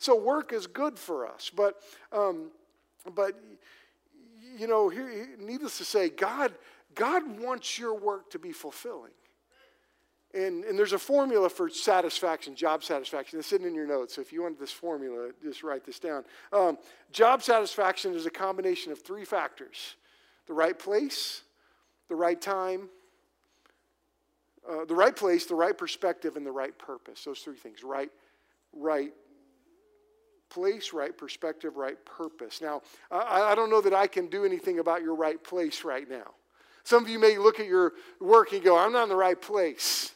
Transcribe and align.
so 0.00 0.16
work 0.16 0.54
is 0.54 0.66
good 0.66 0.98
for 0.98 1.26
us. 1.26 1.50
But, 1.54 1.76
um, 2.10 2.50
but 3.14 3.38
you 4.58 4.66
know, 4.66 4.88
here, 4.88 5.28
needless 5.38 5.76
to 5.76 5.84
say, 5.84 6.08
God, 6.08 6.52
God 6.94 7.38
wants 7.38 7.78
your 7.78 7.94
work 7.94 8.30
to 8.30 8.38
be 8.38 8.50
fulfilling. 8.50 9.12
And, 10.32 10.64
and 10.64 10.78
there's 10.78 10.94
a 10.94 10.98
formula 10.98 11.50
for 11.50 11.68
satisfaction, 11.68 12.54
job 12.54 12.82
satisfaction. 12.82 13.38
It's 13.38 13.48
sitting 13.48 13.66
in 13.66 13.74
your 13.74 13.86
notes. 13.86 14.14
So 14.14 14.22
if 14.22 14.32
you 14.32 14.42
want 14.42 14.58
this 14.58 14.72
formula, 14.72 15.32
just 15.42 15.62
write 15.62 15.84
this 15.84 15.98
down. 15.98 16.24
Um, 16.50 16.78
job 17.12 17.42
satisfaction 17.42 18.14
is 18.14 18.24
a 18.24 18.30
combination 18.30 18.92
of 18.92 19.02
three 19.02 19.24
factors 19.24 19.96
the 20.46 20.54
right 20.54 20.78
place, 20.78 21.42
the 22.08 22.16
right 22.16 22.40
time, 22.40 22.88
uh, 24.68 24.86
the 24.86 24.94
right 24.94 25.14
place, 25.14 25.44
the 25.44 25.54
right 25.54 25.76
perspective, 25.76 26.36
and 26.36 26.46
the 26.46 26.52
right 26.52 26.76
purpose. 26.78 27.22
Those 27.22 27.40
three 27.40 27.56
things 27.56 27.84
right, 27.84 28.10
right 28.72 29.12
place, 30.50 30.92
right 30.92 31.16
perspective, 31.16 31.76
right 31.76 31.96
purpose. 32.04 32.60
Now, 32.60 32.82
I, 33.10 33.52
I 33.52 33.54
don't 33.54 33.70
know 33.70 33.80
that 33.80 33.94
I 33.94 34.06
can 34.06 34.26
do 34.26 34.44
anything 34.44 34.78
about 34.78 35.02
your 35.02 35.14
right 35.14 35.42
place 35.42 35.84
right 35.84 36.08
now. 36.08 36.34
Some 36.84 37.04
of 37.04 37.08
you 37.08 37.18
may 37.18 37.38
look 37.38 37.60
at 37.60 37.66
your 37.66 37.92
work 38.20 38.52
and 38.52 38.62
go, 38.62 38.76
I'm 38.76 38.92
not 38.92 39.04
in 39.04 39.08
the 39.08 39.16
right 39.16 39.40
place. 39.40 40.12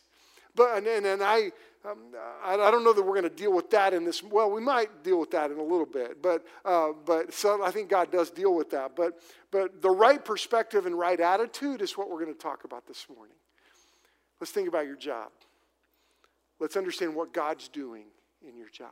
But, 0.55 0.79
and, 0.79 0.87
and, 0.87 1.07
and 1.07 1.23
I, 1.23 1.53
um, 1.85 1.99
I, 2.45 2.55
I, 2.55 2.71
don't 2.71 2.85
know 2.85 2.93
that 2.93 3.03
we're 3.03 3.21
going 3.21 3.25
to 3.25 3.29
deal 3.29 3.53
with 3.53 3.71
that 3.71 3.93
in 3.93 4.05
this. 4.05 4.23
Well, 4.23 4.51
we 4.51 4.61
might 4.61 5.03
deal 5.03 5.21
with 5.21 5.31
that 5.33 5.51
in 5.51 5.59
a 5.59 5.63
little 5.63 5.87
bit, 5.87 6.23
but, 6.23 6.45
uh, 6.65 6.93
but 7.05 7.35
so 7.35 7.63
I 7.63 7.71
think 7.71 7.91
God 7.91 8.11
does 8.11 8.31
deal 8.31 8.55
with 8.55 8.71
that. 8.71 8.97
But, 8.97 9.21
but 9.51 9.83
the 9.83 9.91
right 9.91 10.25
perspective 10.25 10.87
and 10.87 10.99
right 10.99 11.21
attitude 11.21 11.83
is 11.83 11.99
what 11.99 12.09
we're 12.09 12.21
going 12.21 12.33
to 12.33 12.41
talk 12.41 12.65
about 12.65 12.87
this 12.87 13.07
morning. 13.15 13.37
Let's 14.41 14.53
think 14.53 14.69
about 14.69 14.87
your 14.87 14.97
job. 14.97 15.31
Let's 16.61 16.77
understand 16.77 17.15
what 17.15 17.33
God's 17.33 17.69
doing 17.69 18.07
in 18.47 18.57
your 18.57 18.69
job. 18.69 18.91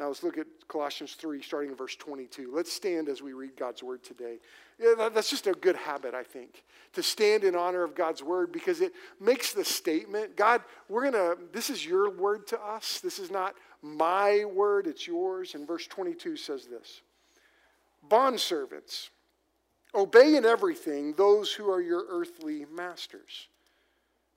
Now 0.00 0.06
let's 0.06 0.22
look 0.22 0.38
at 0.38 0.46
Colossians 0.66 1.12
3, 1.12 1.42
starting 1.42 1.70
in 1.72 1.76
verse 1.76 1.94
22. 1.94 2.50
Let's 2.54 2.72
stand 2.72 3.10
as 3.10 3.20
we 3.20 3.34
read 3.34 3.54
God's 3.54 3.82
word 3.82 4.02
today. 4.02 4.38
Yeah, 4.78 5.10
that's 5.12 5.28
just 5.28 5.46
a 5.46 5.52
good 5.52 5.76
habit, 5.76 6.14
I 6.14 6.22
think, 6.22 6.64
to 6.94 7.02
stand 7.02 7.44
in 7.44 7.54
honor 7.54 7.84
of 7.84 7.94
God's 7.94 8.22
word 8.22 8.50
because 8.50 8.80
it 8.80 8.94
makes 9.20 9.52
the 9.52 9.62
statement 9.62 10.38
God, 10.38 10.62
we're 10.88 11.10
going 11.10 11.12
to, 11.12 11.38
this 11.52 11.68
is 11.68 11.84
your 11.84 12.08
word 12.08 12.46
to 12.46 12.60
us. 12.62 13.00
This 13.00 13.18
is 13.18 13.30
not 13.30 13.56
my 13.82 14.46
word, 14.46 14.86
it's 14.86 15.06
yours. 15.06 15.54
And 15.54 15.66
verse 15.66 15.86
22 15.86 16.38
says 16.38 16.64
this 16.64 17.02
Bondservants, 18.08 19.10
obey 19.94 20.34
in 20.34 20.46
everything 20.46 21.12
those 21.12 21.52
who 21.52 21.70
are 21.70 21.82
your 21.82 22.06
earthly 22.08 22.64
masters, 22.74 23.48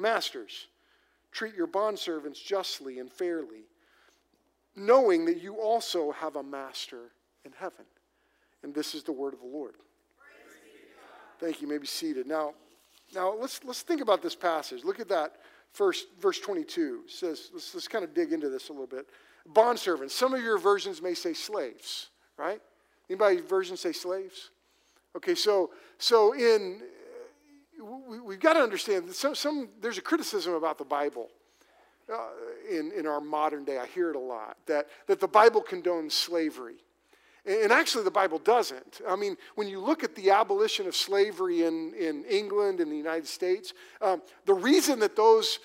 Masters, 0.00 0.68
treat 1.32 1.54
your 1.54 1.66
bondservants 1.66 2.42
justly 2.42 2.98
and 2.98 3.10
fairly, 3.10 3.64
knowing 4.74 5.24
that 5.26 5.42
you 5.42 5.56
also 5.56 6.12
have 6.12 6.36
a 6.36 6.42
master 6.42 7.12
in 7.44 7.52
heaven. 7.52 7.84
And 8.62 8.74
this 8.74 8.94
is 8.94 9.02
the 9.02 9.12
word 9.12 9.34
of 9.34 9.40
the 9.40 9.46
Lord. 9.46 9.74
Thank 11.38 11.60
you. 11.60 11.66
you 11.66 11.72
may 11.72 11.78
be 11.78 11.86
seated. 11.86 12.26
Now, 12.26 12.54
now 13.14 13.34
let's, 13.34 13.60
let's 13.64 13.82
think 13.82 14.00
about 14.00 14.22
this 14.22 14.34
passage. 14.34 14.84
Look 14.84 15.00
at 15.00 15.08
that 15.08 15.36
first 15.72 16.06
verse 16.20 16.40
22. 16.40 17.02
It 17.04 17.10
says, 17.10 17.50
let's, 17.52 17.74
let's 17.74 17.88
kind 17.88 18.04
of 18.04 18.14
dig 18.14 18.32
into 18.32 18.48
this 18.48 18.68
a 18.68 18.72
little 18.72 18.86
bit. 18.86 19.06
Bondservants. 19.52 20.10
Some 20.10 20.34
of 20.34 20.42
your 20.42 20.58
versions 20.58 21.00
may 21.00 21.14
say 21.14 21.32
slaves, 21.32 22.10
right? 22.36 22.60
Anybody 23.08 23.40
version 23.40 23.76
say 23.76 23.92
slaves? 23.92 24.50
Okay, 25.16 25.34
so 25.34 25.70
so 25.98 26.34
in 26.34 26.82
we, 27.80 28.34
have 28.34 28.40
got 28.40 28.54
to 28.54 28.60
understand 28.60 29.08
that 29.08 29.14
some, 29.14 29.34
some, 29.34 29.68
there's 29.80 29.98
a 29.98 30.02
criticism 30.02 30.54
about 30.54 30.78
the 30.78 30.84
Bible 30.84 31.28
uh, 32.12 32.28
in, 32.70 32.92
in 32.92 33.06
our 33.06 33.20
modern 33.20 33.64
day. 33.64 33.78
I 33.78 33.86
hear 33.86 34.10
it 34.10 34.16
a 34.16 34.20
lot 34.20 34.56
that, 34.66 34.88
that 35.06 35.20
the 35.20 35.28
Bible 35.28 35.62
condones 35.62 36.12
slavery. 36.12 36.76
And 37.46 37.72
actually, 37.72 38.04
the 38.04 38.10
Bible 38.10 38.38
doesn't. 38.38 39.00
I 39.08 39.16
mean, 39.16 39.36
when 39.54 39.66
you 39.66 39.80
look 39.80 40.04
at 40.04 40.14
the 40.14 40.30
abolition 40.30 40.86
of 40.86 40.94
slavery 40.94 41.64
in, 41.64 41.94
in 41.94 42.24
England 42.24 42.80
and 42.80 42.92
the 42.92 42.96
United 42.96 43.26
States, 43.26 43.72
um, 44.02 44.20
the 44.44 44.52
reason 44.52 44.98
that 44.98 45.16
those 45.16 45.58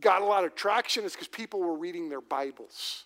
got 0.00 0.22
a 0.22 0.24
lot 0.24 0.44
of 0.44 0.54
traction 0.54 1.04
is 1.04 1.12
because 1.12 1.28
people 1.28 1.60
were 1.60 1.76
reading 1.76 2.08
their 2.08 2.20
Bibles. 2.20 3.04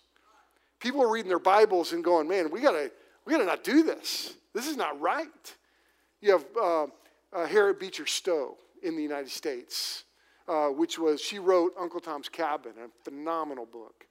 People 0.79 1.01
were 1.01 1.11
reading 1.11 1.29
their 1.29 1.39
Bibles 1.39 1.93
and 1.93 2.03
going, 2.03 2.27
man, 2.27 2.49
we 2.49 2.59
gotta, 2.59 2.91
we 3.25 3.31
gotta 3.31 3.45
not 3.45 3.63
do 3.63 3.83
this. 3.83 4.33
This 4.53 4.67
is 4.67 4.75
not 4.75 4.99
right. 4.99 5.55
You 6.21 6.31
have 6.31 6.45
uh, 6.61 6.87
uh, 7.33 7.45
Harriet 7.45 7.79
Beecher 7.79 8.05
Stowe 8.05 8.57
in 8.81 8.95
the 8.95 9.01
United 9.01 9.29
States, 9.29 10.03
uh, 10.47 10.67
which 10.67 10.99
was, 10.99 11.21
she 11.21 11.39
wrote 11.39 11.73
Uncle 11.79 11.99
Tom's 11.99 12.29
Cabin, 12.29 12.73
a 12.83 12.89
phenomenal 13.03 13.65
book. 13.65 14.05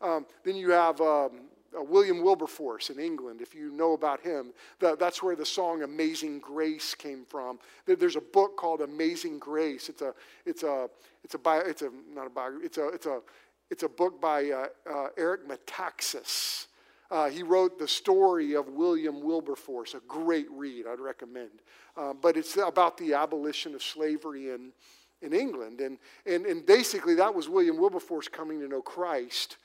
Um, 0.00 0.26
then 0.44 0.56
you 0.56 0.70
have 0.70 1.00
um, 1.00 1.30
uh, 1.76 1.82
William 1.82 2.22
Wilberforce 2.22 2.90
in 2.90 2.98
England, 2.98 3.40
if 3.40 3.54
you 3.54 3.70
know 3.70 3.92
about 3.92 4.20
him. 4.20 4.52
The, 4.78 4.96
that's 4.96 5.22
where 5.22 5.36
the 5.36 5.46
song 5.46 5.82
Amazing 5.82 6.40
Grace 6.40 6.94
came 6.94 7.24
from. 7.24 7.58
There's 7.86 8.16
a 8.16 8.20
book 8.20 8.56
called 8.56 8.80
Amazing 8.80 9.38
Grace. 9.38 9.88
It's 9.88 10.02
a, 10.02 10.14
it's 10.44 10.62
a, 10.62 10.88
it's 11.24 11.34
a, 11.34 11.38
bio, 11.38 11.60
it's 11.60 11.82
a 11.82 11.90
not 12.14 12.26
a 12.26 12.30
biography, 12.30 12.66
it's 12.66 12.78
a, 12.78 12.88
it's 12.88 13.06
a, 13.06 13.20
it's 13.70 13.82
a 13.82 13.88
book 13.88 14.20
by 14.20 14.50
uh, 14.50 14.66
uh, 14.88 15.08
Eric 15.16 15.48
Metaxas. 15.48 16.66
Uh, 17.10 17.28
he 17.28 17.42
wrote 17.42 17.78
the 17.78 17.88
story 17.88 18.54
of 18.54 18.68
William 18.68 19.22
Wilberforce, 19.22 19.94
a 19.94 20.00
great 20.08 20.50
read, 20.50 20.86
I'd 20.86 21.00
recommend. 21.00 21.50
Uh, 21.96 22.12
but 22.14 22.36
it's 22.36 22.56
about 22.56 22.96
the 22.98 23.14
abolition 23.14 23.74
of 23.74 23.82
slavery 23.82 24.50
in, 24.50 24.72
in 25.22 25.32
England. 25.32 25.80
And, 25.80 25.98
and, 26.26 26.46
and 26.46 26.66
basically, 26.66 27.14
that 27.14 27.34
was 27.34 27.48
William 27.48 27.78
Wilberforce 27.78 28.28
coming 28.28 28.60
to 28.60 28.68
know 28.68 28.82
Christ, 28.82 29.56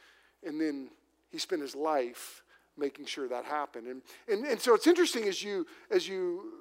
and 0.46 0.60
then 0.60 0.90
he 1.30 1.38
spent 1.38 1.62
his 1.62 1.76
life 1.76 2.44
making 2.78 3.06
sure 3.06 3.28
that 3.28 3.46
happened. 3.46 3.88
And, 3.88 4.02
and, 4.28 4.46
and 4.46 4.60
so 4.60 4.74
it's 4.74 4.88
interesting 4.88 5.26
as 5.28 5.44
you, 5.44 5.66
as 5.90 6.08
you 6.08 6.54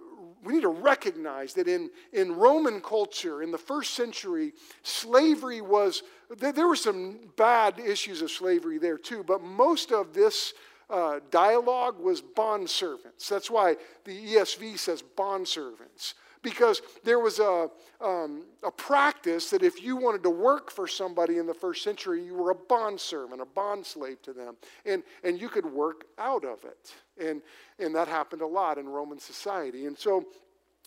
we 0.42 0.54
need 0.54 0.62
to 0.62 0.68
recognize 0.68 1.54
that 1.54 1.68
in, 1.68 1.91
in 2.12 2.32
Roman 2.32 2.80
culture, 2.80 3.42
in 3.42 3.50
the 3.50 3.58
first 3.58 3.94
century, 3.94 4.52
slavery 4.82 5.60
was, 5.60 6.02
there, 6.38 6.52
there 6.52 6.68
were 6.68 6.76
some 6.76 7.18
bad 7.36 7.78
issues 7.78 8.22
of 8.22 8.30
slavery 8.30 8.78
there 8.78 8.98
too, 8.98 9.22
but 9.22 9.42
most 9.42 9.92
of 9.92 10.14
this 10.14 10.54
uh, 10.90 11.20
dialogue 11.30 11.98
was 12.00 12.20
bond 12.20 12.68
servants. 12.68 13.28
That's 13.28 13.50
why 13.50 13.76
the 14.04 14.34
ESV 14.34 14.78
says 14.78 15.02
bond 15.02 15.46
servants, 15.46 16.14
because 16.42 16.82
there 17.04 17.20
was 17.20 17.38
a, 17.38 17.68
um, 18.00 18.44
a 18.64 18.70
practice 18.70 19.50
that 19.50 19.62
if 19.62 19.82
you 19.82 19.96
wanted 19.96 20.22
to 20.24 20.30
work 20.30 20.70
for 20.70 20.88
somebody 20.88 21.38
in 21.38 21.46
the 21.46 21.54
first 21.54 21.84
century, 21.84 22.24
you 22.24 22.34
were 22.34 22.50
a 22.50 22.54
bond 22.54 23.00
servant, 23.00 23.40
a 23.40 23.46
bond 23.46 23.86
slave 23.86 24.20
to 24.22 24.32
them, 24.32 24.56
and, 24.84 25.02
and 25.22 25.40
you 25.40 25.48
could 25.48 25.66
work 25.66 26.06
out 26.18 26.44
of 26.44 26.64
it. 26.64 26.94
And, 27.24 27.40
and 27.78 27.94
that 27.94 28.08
happened 28.08 28.42
a 28.42 28.46
lot 28.46 28.76
in 28.76 28.88
Roman 28.88 29.20
society. 29.20 29.86
And 29.86 29.96
so 29.96 30.24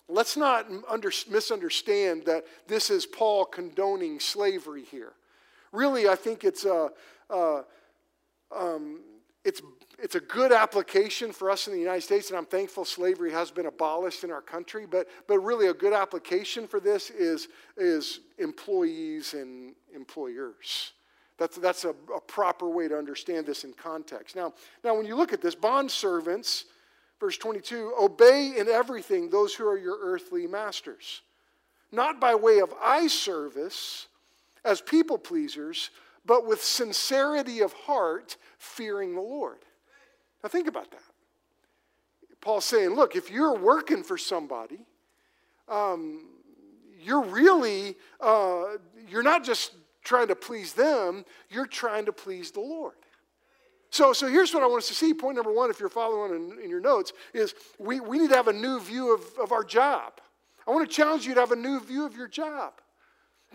let's 0.09 0.35
not 0.35 0.67
under, 0.89 1.11
misunderstand 1.29 2.25
that 2.25 2.43
this 2.67 2.89
is 2.89 3.05
Paul 3.05 3.45
condoning 3.45 4.19
slavery 4.19 4.83
here. 4.83 5.13
Really, 5.71 6.09
I 6.09 6.15
think 6.15 6.43
it's 6.43 6.65
a. 6.65 6.91
a 7.29 7.63
um, 8.55 8.99
it's 9.43 9.61
it's 9.99 10.15
a 10.15 10.19
good 10.19 10.51
application 10.51 11.31
for 11.31 11.51
us 11.51 11.67
in 11.67 11.73
the 11.73 11.79
United 11.79 12.01
States, 12.01 12.29
and 12.29 12.37
I'm 12.37 12.45
thankful 12.45 12.85
slavery 12.85 13.31
has 13.31 13.51
been 13.51 13.67
abolished 13.67 14.23
in 14.23 14.31
our 14.31 14.41
country. 14.41 14.85
But, 14.89 15.07
but 15.27 15.39
really, 15.39 15.67
a 15.67 15.73
good 15.73 15.93
application 15.93 16.67
for 16.67 16.79
this 16.79 17.09
is, 17.09 17.47
is 17.77 18.21
employees 18.39 19.33
and 19.33 19.75
employers. 19.93 20.93
That's, 21.37 21.57
that's 21.57 21.85
a, 21.85 21.95
a 22.15 22.21
proper 22.27 22.69
way 22.69 22.87
to 22.87 22.97
understand 22.97 23.45
this 23.45 23.63
in 23.63 23.73
context. 23.73 24.35
Now, 24.35 24.53
now, 24.83 24.95
when 24.95 25.05
you 25.05 25.15
look 25.15 25.33
at 25.33 25.41
this, 25.41 25.55
bond 25.55 25.91
servants, 25.91 26.65
verse 27.19 27.37
22, 27.37 27.93
obey 27.99 28.53
in 28.57 28.67
everything 28.67 29.29
those 29.29 29.53
who 29.53 29.67
are 29.67 29.77
your 29.77 29.97
earthly 30.01 30.47
masters, 30.47 31.21
not 31.91 32.19
by 32.19 32.35
way 32.35 32.59
of 32.59 32.73
eye 32.81 33.07
service 33.07 34.07
as 34.65 34.81
people 34.81 35.17
pleasers, 35.17 35.89
but 36.25 36.47
with 36.47 36.63
sincerity 36.63 37.61
of 37.61 37.73
heart, 37.73 38.37
fearing 38.57 39.13
the 39.13 39.21
Lord. 39.21 39.59
Now, 40.43 40.49
think 40.49 40.67
about 40.67 40.91
that. 40.91 41.01
Paul's 42.41 42.65
saying, 42.65 42.89
look, 42.89 43.15
if 43.15 43.31
you're 43.31 43.55
working 43.55 44.03
for 44.03 44.17
somebody, 44.17 44.79
um, 45.69 46.25
you're 47.01 47.23
really, 47.23 47.95
uh, 48.19 48.63
you're 49.07 49.23
not 49.23 49.45
just 49.45 49.71
trying 50.03 50.27
to 50.27 50.35
please 50.35 50.73
them, 50.73 51.23
you're 51.49 51.65
trying 51.65 52.05
to 52.05 52.11
please 52.11 52.51
the 52.51 52.59
Lord. 52.59 52.95
So, 53.89 54.11
so 54.11 54.27
here's 54.27 54.53
what 54.53 54.63
I 54.63 54.67
want 54.67 54.83
us 54.83 54.87
to 54.89 54.95
see. 54.95 55.13
Point 55.13 55.35
number 55.35 55.53
one, 55.53 55.69
if 55.69 55.79
you're 55.79 55.87
following 55.87 56.33
in, 56.33 56.59
in 56.63 56.69
your 56.69 56.81
notes, 56.81 57.13
is 57.33 57.53
we, 57.77 57.99
we 57.99 58.17
need 58.17 58.31
to 58.31 58.35
have 58.35 58.47
a 58.47 58.53
new 58.53 58.79
view 58.79 59.13
of, 59.13 59.21
of 59.41 59.51
our 59.51 59.63
job. 59.63 60.13
I 60.67 60.71
want 60.71 60.89
to 60.89 60.93
challenge 60.93 61.25
you 61.25 61.33
to 61.35 61.39
have 61.39 61.51
a 61.51 61.55
new 61.55 61.79
view 61.79 62.05
of 62.05 62.15
your 62.15 62.27
job. 62.27 62.73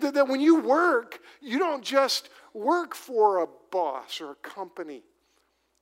That, 0.01 0.15
that 0.15 0.29
when 0.29 0.41
you 0.41 0.61
work, 0.61 1.19
you 1.43 1.59
don't 1.59 1.83
just 1.83 2.31
work 2.55 2.95
for 2.95 3.43
a 3.43 3.47
boss 3.71 4.21
or 4.21 4.31
a 4.31 4.37
company, 4.37 5.03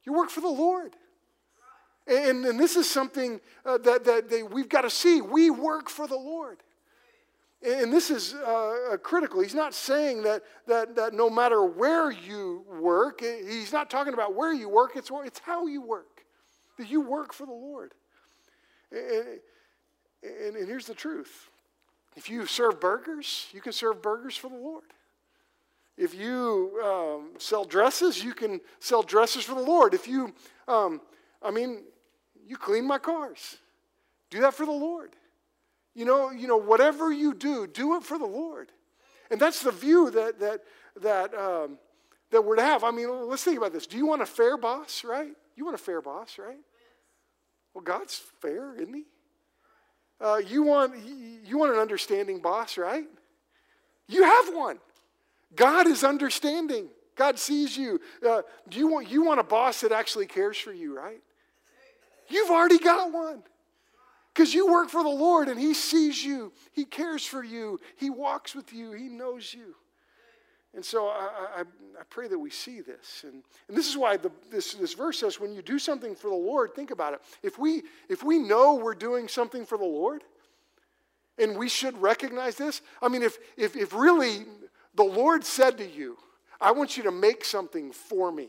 you 0.07 0.13
work 0.13 0.31
for 0.31 0.41
the 0.41 0.49
Lord. 0.49 0.95
And, 2.07 2.45
and 2.47 2.59
this 2.59 2.77
is 2.77 2.89
something 2.89 3.41
uh, 3.65 3.79
that, 3.79 4.05
that 4.05 4.31
they, 4.31 4.45
we've 4.45 4.69
got 4.69 4.83
to 4.83 4.91
see. 4.91 5.21
We 5.21 5.51
work 5.51 5.91
for 5.91 6.07
the 6.07 6.17
Lord. 6.17 6.59
And 7.67 7.93
this 7.93 8.11
is 8.11 8.35
uh, 8.35 8.97
critical. 9.03 9.41
He's 9.41 9.55
not 9.55 9.75
saying 9.75 10.23
that, 10.23 10.43
that, 10.69 10.95
that 10.95 11.15
no 11.15 11.29
matter 11.29 11.65
where 11.65 12.13
you 12.13 12.65
work, 12.81 13.21
he's 13.21 13.73
not 13.73 13.91
talking 13.91 14.15
about 14.15 14.35
where 14.35 14.55
you 14.55 14.69
work, 14.69 14.93
it's, 14.95 15.11
it's 15.25 15.41
how 15.41 15.67
you 15.67 15.83
work. 15.83 16.23
That 16.79 16.89
you 16.89 17.01
work 17.01 17.33
for 17.33 17.45
the 17.45 17.53
Lord. 17.53 17.93
And, 18.93 19.41
and, 20.23 20.57
and 20.57 20.69
here's 20.69 20.87
the 20.87 20.95
truth 20.95 21.49
if 22.15 22.31
you 22.31 22.47
serve 22.47 22.81
burgers, 22.81 23.47
you 23.53 23.61
can 23.61 23.73
serve 23.73 24.01
burgers 24.01 24.37
for 24.37 24.49
the 24.49 24.57
Lord. 24.57 24.85
If 25.97 26.15
you 26.15 26.81
um, 26.85 27.39
sell 27.39 27.65
dresses, 27.65 28.23
you 28.23 28.35
can 28.35 28.61
sell 28.81 29.03
dresses 29.03 29.45
for 29.45 29.55
the 29.55 29.63
Lord. 29.63 29.95
If 29.95 30.07
you, 30.07 30.35
um, 30.69 31.01
I 31.43 31.51
mean, 31.51 31.85
you 32.47 32.57
clean 32.57 32.87
my 32.87 32.99
cars, 32.99 33.57
do 34.31 34.41
that 34.41 34.55
for 34.55 34.67
the 34.67 34.73
Lord. 34.73 35.17
You 35.95 36.05
know, 36.05 36.31
you 36.31 36.47
know, 36.47 36.59
whatever 36.59 37.11
you 37.11 37.33
do, 37.33 37.67
do 37.67 37.97
it 37.97 38.03
for 38.03 38.19
the 38.19 38.27
Lord. 38.27 38.71
And 39.31 39.41
that's 39.41 39.63
the 39.63 39.73
view 39.73 40.11
that 40.11 40.39
that 40.39 40.61
that 41.01 41.35
um, 41.35 41.79
that 42.31 42.45
we're 42.45 42.57
to 42.57 42.63
have. 42.63 42.85
I 42.85 42.91
mean, 42.91 43.09
let's 43.29 43.45
think 43.45 43.57
about 43.57 43.73
this. 43.73 43.87
Do 43.87 43.97
you 43.97 44.07
want 44.07 44.21
a 44.21 44.27
fair 44.27 44.59
boss, 44.59 45.05
right? 45.05 45.33
You 45.57 45.65
want 45.65 45.75
a 45.75 45.83
fair 45.83 46.03
boss, 46.03 46.39
right? 46.39 46.59
Well, 47.73 47.83
God's 47.83 48.21
fair, 48.41 48.75
isn't 48.75 48.95
He? 48.95 49.05
Uh, 50.21 50.41
you 50.47 50.63
want 50.63 50.95
you 51.45 51.59
want 51.59 51.73
an 51.73 51.79
understanding 51.79 52.41
boss, 52.41 52.77
right? 52.77 53.07
You 54.09 54.23
have 54.23 54.55
one. 54.55 54.79
God 55.57 55.87
is 55.87 56.05
understanding. 56.05 56.89
God 57.17 57.39
sees 57.39 57.77
you. 57.77 58.01
Uh, 58.27 58.43
do 58.69 58.79
you 58.79 58.89
want 58.89 59.11
you 59.11 59.25
want 59.25 59.41
a 59.41 59.45
boss 59.45 59.81
that 59.81 59.91
actually 59.91 60.27
cares 60.27 60.59
for 60.59 60.73
you, 60.73 60.97
right? 60.97 61.21
You've 62.29 62.51
already 62.51 62.79
got 62.79 63.13
one. 63.13 63.43
Because 64.35 64.53
you 64.53 64.71
work 64.71 64.91
for 64.91 65.03
the 65.03 65.09
Lord 65.09 65.49
and 65.49 65.59
He 65.59 65.73
sees 65.73 66.23
you, 66.23 66.53
He 66.73 66.85
cares 66.85 67.25
for 67.25 67.43
you, 67.43 67.81
He 67.97 68.11
walks 68.11 68.55
with 68.55 68.71
you, 68.73 68.93
He 68.93 69.09
knows 69.09 69.55
you. 69.55 69.75
And 70.75 70.85
so 70.85 71.07
I, 71.07 71.31
I, 71.57 71.61
I 71.61 72.03
pray 72.11 72.29
that 72.29 72.39
we 72.39 72.51
see 72.51 72.83
this. 72.83 73.25
And, 73.25 73.43
and 73.67 73.75
this 73.75 73.89
is 73.89 73.97
why 73.97 74.19
the, 74.19 74.31
this, 74.51 74.75
this 74.75 74.93
verse 74.93 75.19
says 75.19 75.41
when 75.41 75.55
you 75.55 75.63
do 75.63 75.79
something 75.79 76.15
for 76.15 76.29
the 76.29 76.37
Lord, 76.37 76.75
think 76.75 76.91
about 76.91 77.15
it. 77.15 77.23
If 77.43 77.59
we, 77.59 77.85
if 78.11 78.23
we 78.23 78.39
know 78.39 78.75
we're 78.75 78.95
doing 78.95 79.27
something 79.27 79.65
for 79.65 79.79
the 79.79 79.85
Lord, 79.85 80.23
and 81.39 81.57
we 81.57 81.71
should 81.71 81.97
recognize 81.97 82.57
this, 82.57 82.83
I 83.01 83.09
mean, 83.09 83.23
if, 83.23 83.39
if, 83.57 83.75
if 83.75 83.95
really 83.95 84.45
the 84.97 85.05
Lord 85.05 85.45
said 85.45 85.79
to 85.79 85.87
you, 85.87 86.17
I 86.61 86.73
want 86.73 86.97
you 86.97 87.03
to 87.05 87.13
make 87.13 87.45
something 87.45 87.93
for 87.93 88.33
me, 88.33 88.49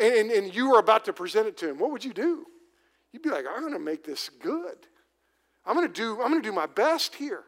and, 0.00 0.14
and, 0.14 0.30
and 0.30 0.54
you 0.54 0.70
were 0.70 0.78
about 0.78 1.04
to 1.04 1.12
present 1.12 1.46
it 1.46 1.56
to 1.58 1.68
Him, 1.68 1.78
what 1.78 1.90
would 1.90 2.04
you 2.04 2.12
do? 2.12 2.46
You'd 3.12 3.22
be 3.22 3.30
like, 3.30 3.44
I'm 3.48 3.60
going 3.60 3.74
to 3.74 3.78
make 3.78 4.04
this 4.04 4.30
good. 4.30 4.76
I'm 5.66 5.76
going 5.76 5.86
to 5.86 5.92
do, 5.92 6.12
I'm 6.22 6.30
going 6.30 6.42
to 6.42 6.48
do 6.48 6.54
my 6.54 6.66
best 6.66 7.14
here. 7.14 7.44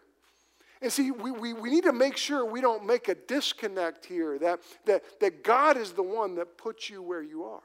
And 0.82 0.92
see, 0.92 1.10
we, 1.10 1.30
we, 1.30 1.52
we 1.54 1.70
need 1.70 1.84
to 1.84 1.92
make 1.92 2.16
sure 2.16 2.44
we 2.44 2.60
don't 2.60 2.84
make 2.84 3.08
a 3.08 3.14
disconnect 3.14 4.04
here 4.04 4.38
that, 4.38 4.60
that, 4.84 5.02
that 5.20 5.42
God 5.42 5.78
is 5.78 5.92
the 5.92 6.02
one 6.02 6.34
that 6.34 6.58
puts 6.58 6.90
you 6.90 7.02
where 7.02 7.22
you 7.22 7.44
are. 7.44 7.62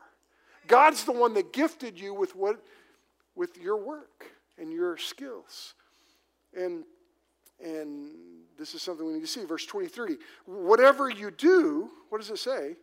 God's 0.68 1.04
the 1.04 1.12
one 1.12 1.34
that 1.34 1.52
gifted 1.52 2.00
you 2.00 2.14
with, 2.14 2.36
what, 2.36 2.64
with 3.36 3.58
your 3.58 3.76
work 3.76 4.26
and 4.58 4.72
your 4.72 4.96
skills. 4.98 5.74
And, 6.56 6.86
and 7.64 8.12
this 8.58 8.74
is 8.74 8.82
something 8.82 9.06
we 9.06 9.14
need 9.14 9.22
to 9.22 9.28
see. 9.28 9.46
Verse 9.46 9.66
23 9.66 10.18
Whatever 10.46 11.10
you 11.10 11.32
do, 11.32 11.90
what 12.10 12.20
does 12.20 12.30
it 12.30 12.38
say? 12.38 12.76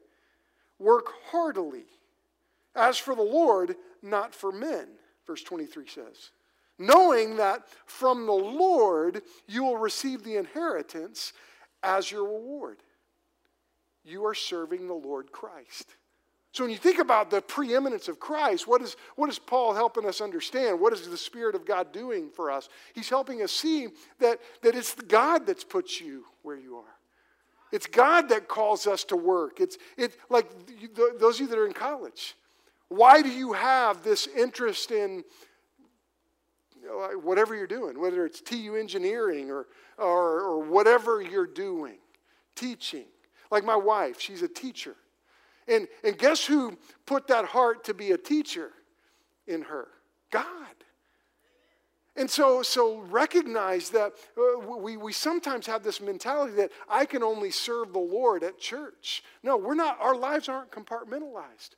Work 0.79 1.07
heartily, 1.31 1.85
as 2.75 2.99
for 2.99 3.15
the 3.15 3.23
Lord, 3.23 3.77
not 4.03 4.35
for 4.35 4.53
men 4.53 4.89
verse 5.27 5.43
23 5.43 5.87
says. 5.87 6.31
Knowing 6.79 7.37
that 7.37 7.69
from 7.87 8.27
the 8.27 8.33
Lord 8.33 9.23
you 9.47 9.65
will 9.65 9.79
receive 9.79 10.23
the 10.23 10.37
inheritance 10.37 11.33
as 11.83 12.11
your 12.11 12.25
reward. 12.25 12.79
You 14.05 14.25
are 14.27 14.35
serving 14.35 14.87
the 14.87 14.95
Lord 14.95 15.33
Christ. 15.33 15.97
So 16.57 16.65
when 16.65 16.71
you 16.71 16.79
think 16.79 17.01
about 17.01 17.29
the 17.29 17.43
preeminence 17.43 18.09
of 18.09 18.19
Christ, 18.19 18.67
what 18.67 18.81
is, 18.81 18.97
what 19.15 19.29
is 19.29 19.39
Paul 19.39 19.75
helping 19.75 20.07
us 20.07 20.23
understand? 20.23 20.81
What 20.81 20.95
is 20.95 21.07
the 21.07 21.19
Spirit 21.19 21.55
of 21.55 21.67
God 21.67 21.93
doing 21.93 22.31
for 22.31 22.51
us? 22.51 22.71
He's 22.95 23.11
helping 23.11 23.43
us 23.43 23.53
see 23.53 23.89
that, 24.21 24.41
that 24.63 24.75
it's 24.75 24.95
God 24.95 25.47
that's 25.47 25.65
put 25.65 26.01
you 26.01 26.25
where 26.41 26.57
you 26.57 26.77
are. 26.77 26.97
It's 27.73 27.87
God 27.87 28.31
that 28.31 28.49
calls 28.49 28.87
us 28.87 29.05
to 29.05 29.17
work. 29.17 29.61
It's 29.61 29.77
it, 29.99 30.17
like 30.31 30.47
those 31.19 31.35
of 31.35 31.41
you 31.43 31.47
that 31.49 31.59
are 31.59 31.67
in 31.67 31.75
college. 31.75 32.35
Why 32.89 33.21
do 33.21 33.29
you 33.29 33.53
have 33.53 34.03
this 34.03 34.27
interest 34.27 34.93
in 34.93 35.25
you 36.81 36.87
know, 36.87 37.21
whatever 37.23 37.55
you're 37.55 37.67
doing, 37.67 38.01
whether 38.01 38.25
it's 38.25 38.41
TU 38.41 38.77
engineering 38.77 39.51
or, 39.51 39.67
or, 39.99 40.41
or 40.41 40.63
whatever 40.63 41.21
you're 41.21 41.47
doing, 41.47 41.99
teaching? 42.55 43.05
Like 43.51 43.63
my 43.63 43.77
wife, 43.77 44.19
she's 44.23 44.41
a 44.41 44.49
teacher. 44.49 44.97
And, 45.69 45.89
and 46.05 46.17
guess 46.17 46.45
who 46.45 46.79
put 47.07 47.27
that 47.29 47.45
heart 47.45 47.85
to 47.85 47.95
be 47.95 48.13
a 48.13 48.19
teacher 48.19 48.71
in 49.47 49.63
her? 49.63 49.89
God. 50.31 50.45
And 52.17 52.31
so, 52.31 52.63
so 52.63 53.01
recognize 53.01 53.91
that 53.91 54.15
uh, 54.39 54.59
we, 54.59 54.97
we 54.97 55.13
sometimes 55.13 55.67
have 55.67 55.83
this 55.83 56.01
mentality 56.01 56.55
that 56.55 56.71
I 56.89 57.05
can 57.05 57.23
only 57.23 57.51
serve 57.51 57.93
the 57.93 57.99
Lord 57.99 58.43
at 58.43 58.59
church. 58.59 59.23
No, 59.43 59.57
we're 59.59 59.75
not, 59.75 59.99
our 60.01 60.17
lives 60.17 60.49
aren't 60.49 60.71
compartmentalized. 60.71 61.71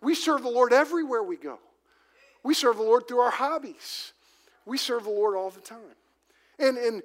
We 0.00 0.14
serve 0.14 0.42
the 0.42 0.48
Lord 0.48 0.72
everywhere 0.72 1.22
we 1.22 1.36
go. 1.36 1.58
We 2.42 2.54
serve 2.54 2.76
the 2.76 2.84
Lord 2.84 3.06
through 3.06 3.18
our 3.18 3.30
hobbies. 3.30 4.12
We 4.64 4.78
serve 4.78 5.04
the 5.04 5.10
Lord 5.10 5.36
all 5.36 5.50
the 5.50 5.60
time. 5.60 5.78
And, 6.58 6.78
and, 6.78 7.02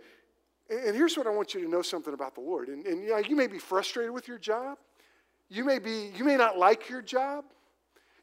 and 0.69 0.95
here's 0.95 1.17
what 1.17 1.27
I 1.27 1.31
want 1.31 1.53
you 1.53 1.61
to 1.63 1.69
know 1.69 1.81
something 1.81 2.13
about 2.13 2.35
the 2.35 2.41
Lord. 2.41 2.69
And, 2.69 2.85
and 2.85 3.07
know, 3.07 3.17
you 3.17 3.35
may 3.35 3.47
be 3.47 3.59
frustrated 3.59 4.11
with 4.11 4.27
your 4.27 4.37
job. 4.37 4.77
You 5.51 5.65
may, 5.65 5.79
be, 5.79 6.11
you 6.15 6.23
may 6.23 6.37
not 6.37 6.57
like 6.57 6.87
your 6.87 7.01
job. 7.01 7.43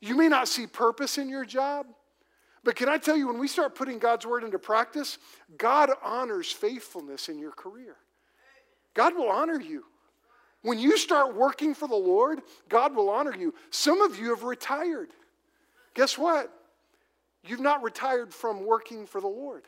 You 0.01 0.17
may 0.17 0.29
not 0.29 0.49
see 0.49 0.67
purpose 0.67 1.19
in 1.19 1.29
your 1.29 1.45
job. 1.45 1.87
But 2.65 2.75
can 2.75 2.89
I 2.89 2.97
tell 2.97 3.19
you, 3.19 3.27
when 3.27 3.39
we 3.39 3.49
start 3.49 3.75
putting 3.75 3.99
God's 3.99 4.25
word 4.25 4.45
into 4.45 4.59
practice, 4.59 5.19
God 5.59 5.91
honors 6.03 6.51
faithfulness 6.51 7.29
in 7.29 7.39
your 7.39 7.53
career. 7.53 7.97
God 8.95 9.15
will 9.15 9.29
honor 9.29 9.61
you. 9.61 9.85
When 10.63 10.79
you 10.79 10.97
start 10.97 11.37
working 11.37 11.75
for 11.75 11.87
the 11.87 11.95
Lord, 11.95 12.41
God 12.71 12.97
will 12.97 13.11
honor 13.11 13.37
you. 13.37 13.55
Some 13.69 14.01
of 14.01 14.19
you 14.19 14.31
have 14.31 14.45
retired. 14.45 15.11
Guess 15.93 16.17
what? 16.17 16.51
You've 17.45 17.61
not 17.61 17.83
retired 17.83 18.33
from 18.33 18.65
working 18.65 19.07
for 19.07 19.21
the 19.21 19.29
Lord, 19.29 19.65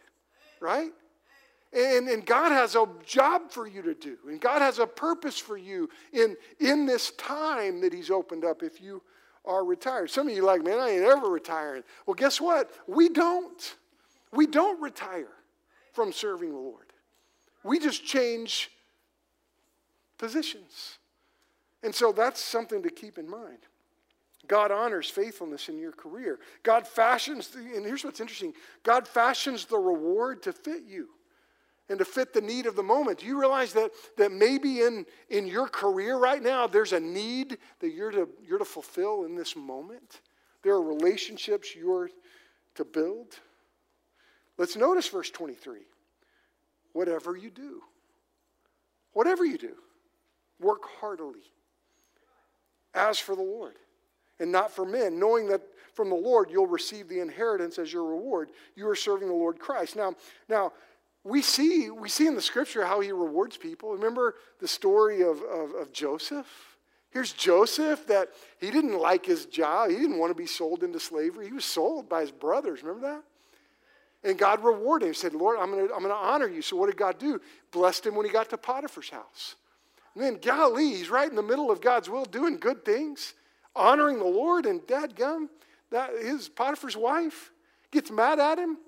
right? 0.61 0.93
And, 1.73 2.09
and 2.09 2.27
God 2.27 2.51
has 2.51 2.75
a 2.75 2.87
job 3.07 3.51
for 3.51 3.67
you 3.67 3.81
to 3.83 3.95
do, 3.95 4.17
and 4.29 4.41
God 4.41 4.61
has 4.61 4.81
a 4.81 4.87
purpose 4.87 5.39
for 5.39 5.57
you 5.57 5.89
in, 6.13 6.37
in 6.59 6.85
this 6.85 7.13
time 7.13 7.81
that 7.83 7.93
He's 7.93 8.11
opened 8.11 8.45
up 8.45 8.63
if 8.63 8.81
you 8.81 9.03
are 9.45 9.65
retired. 9.65 10.11
Some 10.11 10.29
of 10.29 10.35
you 10.35 10.45
like, 10.45 10.65
man, 10.65 10.81
I 10.81 10.91
ain't 10.91 11.05
ever 11.05 11.29
retiring. 11.29 11.85
Well, 12.07 12.15
guess 12.15 12.41
what? 12.41 12.71
We 12.89 13.09
don't. 13.09 13.77
We 14.33 14.47
don't 14.47 14.81
retire 14.81 15.29
from 15.93 16.13
serving 16.13 16.51
the 16.51 16.59
Lord. 16.59 16.87
We 17.63 17.79
just 17.79 18.05
change 18.05 18.71
positions. 20.19 20.99
And 21.83 21.95
so 21.95 22.13
that's 22.13 22.41
something 22.41 22.83
to 22.83 22.91
keep 22.91 23.19
in 23.19 23.29
mind. 23.29 23.59
God 24.47 24.71
honors 24.71 25.09
faithfulness 25.09 25.69
in 25.69 25.79
your 25.79 25.93
career. 25.93 26.41
God 26.63 26.87
fashions, 26.87 27.49
the, 27.49 27.61
and 27.61 27.85
here's 27.85 28.05
what's 28.05 28.21
interesting 28.21 28.53
God 28.83 29.07
fashions 29.07 29.65
the 29.65 29.79
reward 29.79 30.43
to 30.43 30.53
fit 30.53 30.83
you 30.89 31.09
and 31.91 31.99
to 31.99 32.05
fit 32.07 32.33
the 32.33 32.41
need 32.41 32.65
of 32.65 32.77
the 32.77 32.83
moment. 32.83 33.19
Do 33.19 33.27
you 33.27 33.39
realize 33.39 33.75
that, 33.75 33.91
that 34.17 34.33
maybe 34.33 34.81
in, 34.81 35.05
in 35.29 35.47
your 35.47 35.69
career 35.69 36.17
right 36.17 36.43
now, 36.43 36.67
there's 36.67 36.95
a 36.95 37.01
need 37.01 37.59
that 37.81 37.91
you're 37.91 38.13
to, 38.13 38.29
you're 38.43 38.59
to 38.59 38.65
fulfill 38.65 39.25
in 39.25 39.35
this 39.35 39.55
moment? 39.55 40.23
There 40.63 40.73
are 40.73 40.83
relationships 40.83 41.77
you're 41.77 42.11
to 42.77 42.85
build. 42.85 43.39
Let's 44.57 44.77
notice 44.77 45.09
verse 45.09 45.31
23. 45.31 45.81
Whatever 46.95 47.37
you 47.37 47.51
do, 47.51 47.83
whatever 49.13 49.45
you 49.45 49.59
do, 49.59 49.75
Work 50.61 50.83
heartily 51.01 51.41
as 52.93 53.19
for 53.19 53.35
the 53.35 53.43
Lord 53.43 53.77
and 54.39 54.53
not 54.53 54.71
for 54.71 54.85
men, 54.85 55.19
knowing 55.19 55.49
that 55.49 55.63
from 55.95 56.11
the 56.11 56.17
Lord 56.17 56.51
you'll 56.51 56.67
receive 56.67 57.09
the 57.09 57.21
inheritance 57.21 57.79
as 57.79 57.93
your 57.93 58.05
reward. 58.05 58.51
You 58.77 58.89
are 58.89 58.95
serving 58.95 59.29
the 59.29 59.35
Lord 59.35 59.59
Christ. 59.59 59.97
Now, 59.97 60.15
now 60.49 60.73
we 61.25 61.43
see 61.43 61.91
we 61.91 62.09
see 62.09 62.27
in 62.27 62.35
the 62.35 62.43
scripture 62.43 62.85
how 62.85 63.01
he 63.01 63.13
rewards 63.13 63.57
people. 63.57 63.93
Remember 63.93 64.37
the 64.61 64.69
story 64.69 65.23
of, 65.23 65.43
of, 65.43 65.75
of 65.75 65.93
Joseph? 65.93 66.47
Here's 67.11 67.33
Joseph 67.33 68.07
that 68.07 68.29
he 68.61 68.71
didn't 68.71 68.99
like 68.99 69.27
his 69.27 69.47
job. 69.47 69.91
He 69.91 69.97
didn't 69.97 70.19
want 70.19 70.31
to 70.31 70.41
be 70.41 70.47
sold 70.47 70.85
into 70.85 71.01
slavery. 71.01 71.47
He 71.47 71.53
was 71.53 71.65
sold 71.65 72.09
by 72.09 72.21
his 72.21 72.31
brothers. 72.31 72.83
Remember 72.83 73.09
that? 73.09 73.23
And 74.23 74.39
God 74.39 74.63
rewarded 74.63 75.07
him. 75.07 75.13
He 75.13 75.19
said, 75.19 75.35
Lord, 75.35 75.59
I'm 75.59 75.73
going 75.73 75.89
to 75.89 75.95
I'm 75.95 76.03
going 76.03 76.15
to 76.15 76.21
honor 76.21 76.49
you. 76.49 76.63
So 76.63 76.77
what 76.77 76.87
did 76.87 76.97
God 76.97 77.19
do? 77.19 77.41
Blessed 77.73 78.07
him 78.07 78.15
when 78.15 78.27
he 78.27 78.33
got 78.33 78.49
to 78.51 78.57
Potiphar's 78.57 79.11
house. 79.11 79.57
And 80.15 80.25
then 80.25 80.37
Galilee, 80.37 80.95
he's 80.95 81.11
right 81.11 81.29
in 81.29 81.37
the 81.37 81.43
middle 81.43 81.71
of 81.71 81.81
God's 81.81 82.09
will, 82.09 82.25
doing 82.25 82.57
good 82.57 82.85
things, 82.85 83.35
honoring 83.77 84.19
the 84.19 84.25
Lord, 84.25 84.67
and 84.67 84.81
dadgum, 84.83 85.49
that 85.91 86.11
his 86.21 86.49
Potiphar's 86.49 86.97
wife 86.97 87.53
gets 87.91 88.11
mad 88.11 88.39
at 88.39 88.59
him, 88.59 88.79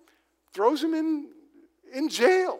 throws 0.52 0.82
him 0.82 0.94
in, 0.94 1.28
in 1.92 2.08
jail. 2.08 2.58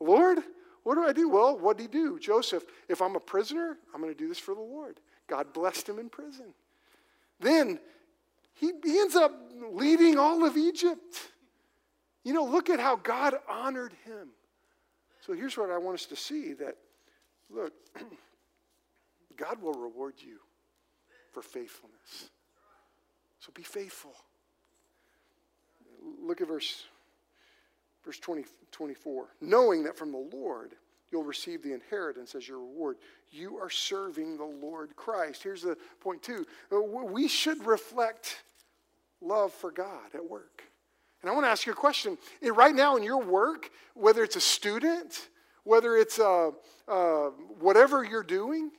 Lord, 0.00 0.38
what 0.82 0.94
do 0.94 1.04
I 1.04 1.12
do? 1.12 1.28
Well, 1.28 1.58
what 1.58 1.76
did 1.76 1.84
he 1.84 1.88
do? 1.88 2.18
Joseph, 2.18 2.64
if 2.88 3.02
I'm 3.02 3.16
a 3.16 3.20
prisoner, 3.20 3.76
I'm 3.94 4.00
going 4.00 4.12
to 4.12 4.18
do 4.18 4.28
this 4.28 4.38
for 4.38 4.54
the 4.54 4.60
Lord. 4.60 4.98
God 5.26 5.52
blessed 5.52 5.88
him 5.88 5.98
in 5.98 6.08
prison. 6.08 6.54
Then 7.38 7.78
he, 8.54 8.72
he 8.84 8.98
ends 8.98 9.14
up 9.16 9.32
leading 9.72 10.18
all 10.18 10.44
of 10.44 10.56
Egypt. 10.56 11.30
You 12.24 12.34
know, 12.34 12.44
look 12.44 12.70
at 12.70 12.80
how 12.80 12.96
God 12.96 13.34
honored 13.48 13.92
him. 14.04 14.28
So 15.20 15.32
here's 15.32 15.56
what 15.56 15.70
I 15.70 15.78
want 15.78 15.94
us 15.94 16.06
to 16.06 16.16
see 16.16 16.54
that, 16.54 16.76
look, 17.50 17.72
God 19.36 19.60
will 19.62 19.74
reward 19.74 20.14
you 20.18 20.38
for 21.32 21.42
faithfulness. 21.42 22.30
So 23.38 23.50
be 23.54 23.62
faithful. 23.62 24.14
Look 26.22 26.40
at 26.40 26.48
verse 26.48 26.84
Verse 28.04 28.18
20, 28.18 28.44
24. 28.70 29.26
Knowing 29.40 29.84
that 29.84 29.96
from 29.96 30.12
the 30.12 30.28
Lord 30.32 30.74
you'll 31.10 31.24
receive 31.24 31.62
the 31.62 31.72
inheritance 31.72 32.34
as 32.34 32.46
your 32.46 32.58
reward. 32.58 32.96
You 33.30 33.58
are 33.58 33.70
serving 33.70 34.36
the 34.36 34.44
Lord 34.44 34.94
Christ. 34.96 35.42
Here's 35.42 35.62
the 35.62 35.76
point, 36.00 36.22
too. 36.22 36.46
Uh, 36.72 36.80
we 36.80 37.28
should 37.28 37.64
reflect 37.66 38.42
love 39.20 39.52
for 39.52 39.70
God 39.70 40.14
at 40.14 40.28
work. 40.28 40.62
And 41.22 41.30
I 41.30 41.34
want 41.34 41.44
to 41.44 41.50
ask 41.50 41.66
you 41.66 41.72
a 41.72 41.76
question. 41.76 42.16
Right 42.42 42.74
now 42.74 42.96
in 42.96 43.02
your 43.02 43.22
work, 43.22 43.70
whether 43.94 44.22
it's 44.22 44.36
a 44.36 44.40
student, 44.40 45.28
whether 45.64 45.96
it's 45.96 46.18
a, 46.18 46.24
uh, 46.24 46.50
uh, 46.88 47.30
whatever 47.58 48.02
you're 48.02 48.22
doing, 48.22 48.70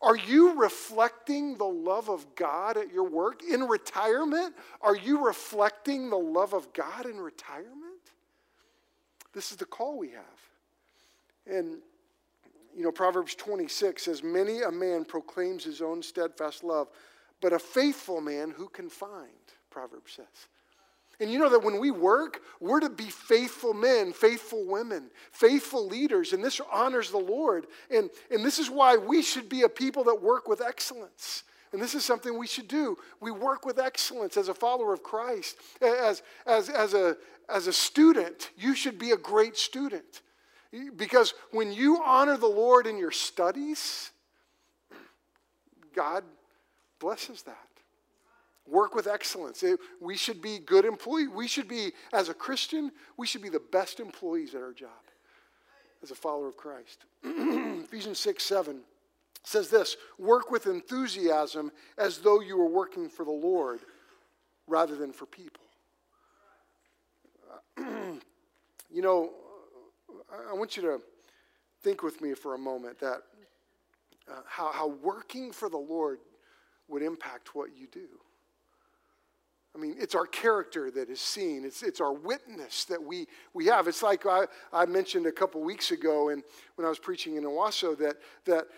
are 0.00 0.16
you 0.16 0.60
reflecting 0.60 1.56
the 1.56 1.64
love 1.64 2.08
of 2.10 2.34
God 2.34 2.76
at 2.76 2.92
your 2.92 3.04
work? 3.04 3.42
In 3.42 3.62
retirement, 3.62 4.54
are 4.80 4.96
you 4.96 5.24
reflecting 5.26 6.10
the 6.10 6.16
love 6.16 6.54
of 6.54 6.72
God 6.72 7.06
in 7.06 7.18
retirement? 7.18 7.85
This 9.36 9.50
is 9.50 9.58
the 9.58 9.66
call 9.66 9.98
we 9.98 10.12
have. 10.12 10.24
And, 11.46 11.80
you 12.74 12.82
know, 12.82 12.90
Proverbs 12.90 13.34
26 13.34 14.02
says, 14.02 14.22
Many 14.22 14.62
a 14.62 14.70
man 14.70 15.04
proclaims 15.04 15.62
his 15.62 15.82
own 15.82 16.02
steadfast 16.02 16.64
love, 16.64 16.88
but 17.42 17.52
a 17.52 17.58
faithful 17.58 18.22
man 18.22 18.50
who 18.50 18.66
can 18.66 18.88
find, 18.88 19.28
Proverbs 19.68 20.12
says. 20.12 20.48
And 21.20 21.30
you 21.30 21.38
know 21.38 21.50
that 21.50 21.62
when 21.62 21.78
we 21.78 21.90
work, 21.90 22.40
we're 22.60 22.80
to 22.80 22.88
be 22.88 23.10
faithful 23.10 23.74
men, 23.74 24.14
faithful 24.14 24.64
women, 24.66 25.10
faithful 25.32 25.86
leaders, 25.86 26.32
and 26.32 26.42
this 26.42 26.58
honors 26.72 27.10
the 27.10 27.18
Lord. 27.18 27.66
And, 27.90 28.08
and 28.30 28.42
this 28.42 28.58
is 28.58 28.70
why 28.70 28.96
we 28.96 29.20
should 29.20 29.50
be 29.50 29.62
a 29.62 29.68
people 29.68 30.04
that 30.04 30.22
work 30.22 30.48
with 30.48 30.62
excellence. 30.62 31.42
And 31.72 31.82
this 31.82 31.94
is 31.94 32.06
something 32.06 32.38
we 32.38 32.46
should 32.46 32.68
do. 32.68 32.96
We 33.20 33.30
work 33.30 33.66
with 33.66 33.78
excellence 33.78 34.38
as 34.38 34.48
a 34.48 34.54
follower 34.54 34.94
of 34.94 35.02
Christ. 35.02 35.56
As, 35.82 36.22
as, 36.46 36.70
as, 36.70 36.94
a, 36.94 37.16
as 37.48 37.66
a 37.66 37.72
student, 37.72 38.50
you 38.56 38.74
should 38.74 38.98
be 38.98 39.12
a 39.12 39.16
great 39.16 39.56
student. 39.56 40.22
Because 40.96 41.34
when 41.52 41.72
you 41.72 42.02
honor 42.04 42.36
the 42.36 42.46
Lord 42.46 42.86
in 42.86 42.98
your 42.98 43.12
studies, 43.12 44.10
God 45.94 46.24
blesses 46.98 47.42
that. 47.42 47.56
Work 48.68 48.94
with 48.94 49.06
excellence. 49.06 49.62
We 50.00 50.16
should 50.16 50.42
be 50.42 50.58
good 50.58 50.84
employees. 50.84 51.28
We 51.28 51.46
should 51.46 51.68
be, 51.68 51.92
as 52.12 52.28
a 52.28 52.34
Christian, 52.34 52.90
we 53.16 53.26
should 53.26 53.42
be 53.42 53.48
the 53.48 53.62
best 53.72 54.00
employees 54.00 54.54
at 54.54 54.62
our 54.62 54.72
job 54.72 54.90
as 56.02 56.10
a 56.10 56.16
follower 56.16 56.48
of 56.48 56.56
Christ. 56.56 57.04
Ephesians 57.24 58.18
6 58.18 58.44
7 58.44 58.80
says 59.44 59.70
this 59.70 59.96
work 60.18 60.50
with 60.50 60.66
enthusiasm 60.66 61.70
as 61.96 62.18
though 62.18 62.40
you 62.40 62.56
were 62.56 62.68
working 62.68 63.08
for 63.08 63.24
the 63.24 63.30
Lord 63.30 63.80
rather 64.66 64.96
than 64.96 65.12
for 65.12 65.26
people. 65.26 65.62
you 68.90 69.02
know, 69.02 69.30
I 70.50 70.54
want 70.54 70.76
you 70.76 70.82
to 70.82 71.00
think 71.82 72.02
with 72.02 72.20
me 72.20 72.34
for 72.34 72.54
a 72.54 72.58
moment 72.58 72.98
that 73.00 73.22
uh, 74.28 74.40
how, 74.46 74.72
how 74.72 74.88
working 74.88 75.52
for 75.52 75.68
the 75.68 75.76
Lord 75.76 76.18
would 76.88 77.02
impact 77.02 77.54
what 77.54 77.70
you 77.76 77.86
do. 77.90 78.08
I 79.74 79.78
mean, 79.78 79.94
it's 79.98 80.14
our 80.14 80.26
character 80.26 80.90
that 80.90 81.10
is 81.10 81.20
seen. 81.20 81.64
It's, 81.64 81.82
it's 81.82 82.00
our 82.00 82.12
witness 82.12 82.86
that 82.86 83.02
we, 83.02 83.26
we 83.52 83.66
have. 83.66 83.86
It's 83.88 84.02
like 84.02 84.24
I, 84.24 84.46
I 84.72 84.86
mentioned 84.86 85.26
a 85.26 85.32
couple 85.32 85.60
weeks 85.62 85.90
ago 85.90 86.30
and 86.30 86.42
when 86.76 86.86
I 86.86 86.88
was 86.88 86.98
preaching 86.98 87.36
in 87.36 87.44
Owasso 87.44 87.96
that, 87.98 88.16
that 88.46 88.68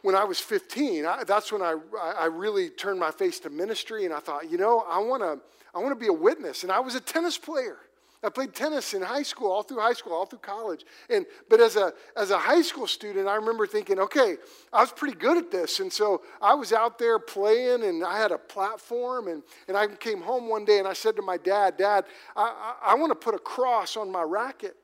when 0.00 0.14
I 0.14 0.24
was 0.24 0.40
15, 0.40 1.04
I, 1.04 1.24
that's 1.24 1.52
when 1.52 1.60
I, 1.60 1.76
I 2.18 2.26
really 2.26 2.70
turned 2.70 2.98
my 2.98 3.10
face 3.10 3.40
to 3.40 3.50
ministry 3.50 4.06
and 4.06 4.14
I 4.14 4.20
thought, 4.20 4.50
you 4.50 4.56
know, 4.56 4.84
I 4.88 4.98
want 4.98 5.22
to 5.22 5.38
I 5.74 5.78
wanna 5.78 5.96
be 5.96 6.08
a 6.08 6.12
witness. 6.12 6.64
And 6.64 6.72
I 6.72 6.80
was 6.80 6.94
a 6.94 7.00
tennis 7.00 7.38
player. 7.38 7.78
I 8.24 8.28
played 8.28 8.54
tennis 8.54 8.94
in 8.94 9.02
high 9.02 9.24
school, 9.24 9.50
all 9.50 9.62
through 9.62 9.80
high 9.80 9.94
school, 9.94 10.12
all 10.12 10.26
through 10.26 10.38
college. 10.38 10.84
And 11.10 11.26
but 11.50 11.60
as 11.60 11.76
a 11.76 11.92
as 12.16 12.30
a 12.30 12.38
high 12.38 12.62
school 12.62 12.86
student, 12.86 13.26
I 13.26 13.34
remember 13.34 13.66
thinking, 13.66 13.98
okay, 13.98 14.36
I 14.72 14.80
was 14.80 14.92
pretty 14.92 15.16
good 15.16 15.36
at 15.36 15.50
this. 15.50 15.80
And 15.80 15.92
so 15.92 16.22
I 16.40 16.54
was 16.54 16.72
out 16.72 16.98
there 16.98 17.18
playing 17.18 17.82
and 17.82 18.04
I 18.04 18.18
had 18.18 18.30
a 18.30 18.38
platform 18.38 19.26
and, 19.26 19.42
and 19.66 19.76
I 19.76 19.88
came 19.88 20.22
home 20.22 20.48
one 20.48 20.64
day 20.64 20.78
and 20.78 20.86
I 20.86 20.92
said 20.92 21.16
to 21.16 21.22
my 21.22 21.36
dad, 21.36 21.76
Dad, 21.76 22.04
I, 22.36 22.76
I, 22.84 22.92
I 22.92 22.94
want 22.94 23.10
to 23.10 23.16
put 23.16 23.34
a 23.34 23.40
cross 23.40 23.96
on 23.96 24.10
my 24.10 24.22
racket. 24.22 24.76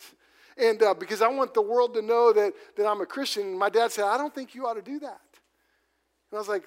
And 0.56 0.82
uh, 0.82 0.94
because 0.94 1.22
I 1.22 1.28
want 1.28 1.54
the 1.54 1.62
world 1.62 1.94
to 1.94 2.02
know 2.02 2.32
that, 2.32 2.52
that 2.76 2.86
I'm 2.86 3.00
a 3.00 3.06
Christian. 3.06 3.44
And 3.44 3.58
my 3.58 3.68
dad 3.68 3.92
said, 3.92 4.04
I 4.04 4.18
don't 4.18 4.34
think 4.34 4.54
you 4.56 4.66
ought 4.66 4.74
to 4.74 4.82
do 4.82 4.98
that. 4.98 5.20
And 6.30 6.36
I 6.36 6.38
was 6.38 6.48
like, 6.48 6.64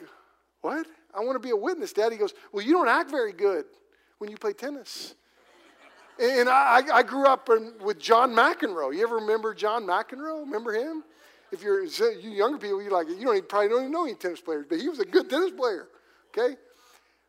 What? 0.62 0.88
I 1.14 1.20
want 1.20 1.36
to 1.36 1.46
be 1.46 1.50
a 1.50 1.56
witness, 1.58 1.92
Dad. 1.92 2.14
He 2.14 2.18
goes, 2.18 2.34
Well, 2.54 2.66
you 2.66 2.72
don't 2.72 2.88
act 2.88 3.12
very 3.12 3.34
good 3.34 3.66
when 4.20 4.32
you 4.32 4.38
play 4.38 4.54
tennis. 4.54 5.16
And 6.22 6.50
I, 6.50 6.84
I 6.94 7.04
grew 7.04 7.26
up 7.26 7.50
in, 7.50 7.74
with 7.82 8.00
John 8.00 8.32
McEnroe. 8.32 8.96
You 8.96 9.04
ever 9.04 9.16
remember 9.16 9.54
John 9.54 9.84
McEnroe? 9.86 10.42
Remember 10.42 10.74
him? 10.74 11.04
If 11.52 11.64
you're 11.64 11.84
you 11.84 12.32
younger 12.32 12.58
people, 12.58 12.82
you 12.82 12.90
like 12.90 13.10
you 13.10 13.26
don't 13.26 13.36
even, 13.36 13.48
probably 13.48 13.70
don't 13.70 13.82
even 13.82 13.92
know 13.92 14.06
any 14.06 14.16
tennis 14.16 14.40
players, 14.40 14.66
but 14.70 14.80
he 14.80 14.88
was 14.88 15.00
a 15.00 15.06
good 15.06 15.30
tennis 15.30 15.52
player. 15.52 15.88
Okay, 16.30 16.56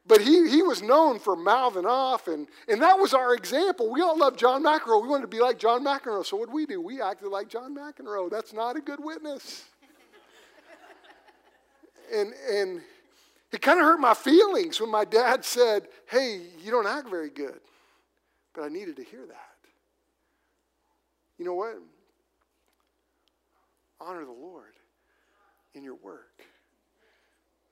but 0.06 0.20
he, 0.20 0.48
he 0.48 0.62
was 0.62 0.82
known 0.82 1.18
for 1.18 1.36
mouthing 1.36 1.86
off, 1.86 2.26
and, 2.26 2.48
and 2.66 2.82
that 2.82 2.98
was 2.98 3.14
our 3.14 3.34
example. 3.34 3.90
We 3.90 4.00
all 4.00 4.18
loved 4.18 4.38
John 4.38 4.62
McEnroe. 4.62 5.00
We 5.00 5.08
wanted 5.08 5.22
to 5.22 5.28
be 5.28 5.40
like 5.40 5.58
John 5.58 5.84
McEnroe. 5.84 6.26
So 6.26 6.36
what 6.36 6.50
we 6.50 6.66
do? 6.66 6.80
We 6.80 7.00
acted 7.00 7.28
like 7.28 7.48
John 7.48 7.76
McEnroe. 7.76 8.28
That's 8.28 8.52
not 8.52 8.76
a 8.76 8.80
good 8.80 8.98
witness. 9.02 9.64
and, 12.14 12.32
and 12.52 12.80
it 13.52 13.62
kind 13.62 13.78
of 13.78 13.84
hurt 13.84 14.00
my 14.00 14.14
feelings 14.14 14.80
when 14.80 14.90
my 14.90 15.04
dad 15.04 15.44
said, 15.44 15.86
Hey, 16.10 16.46
you 16.64 16.72
don't 16.72 16.86
act 16.86 17.08
very 17.08 17.30
good. 17.30 17.60
But 18.54 18.64
I 18.64 18.68
needed 18.68 18.96
to 18.96 19.04
hear 19.04 19.26
that. 19.26 19.56
You 21.38 21.44
know 21.44 21.54
what? 21.54 21.76
Honor 24.00 24.24
the 24.24 24.32
Lord 24.32 24.74
in 25.74 25.82
your 25.82 25.96
work. 25.96 26.42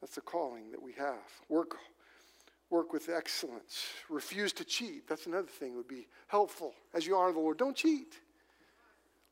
That's 0.01 0.15
the 0.15 0.21
calling 0.21 0.71
that 0.71 0.83
we 0.83 0.93
have. 0.95 1.19
Work 1.49 1.77
work 2.71 2.93
with 2.93 3.09
excellence. 3.09 3.87
Refuse 4.09 4.53
to 4.55 4.65
cheat. 4.65 5.09
That's 5.09 5.27
another 5.27 5.49
thing 5.49 5.73
that 5.73 5.77
would 5.77 5.89
be 5.89 6.07
helpful 6.29 6.73
as 6.95 7.07
you 7.07 7.17
honor 7.17 7.33
the 7.33 7.41
Lord. 7.41 7.59
Don't 7.59 7.77
cheat. 7.77 8.15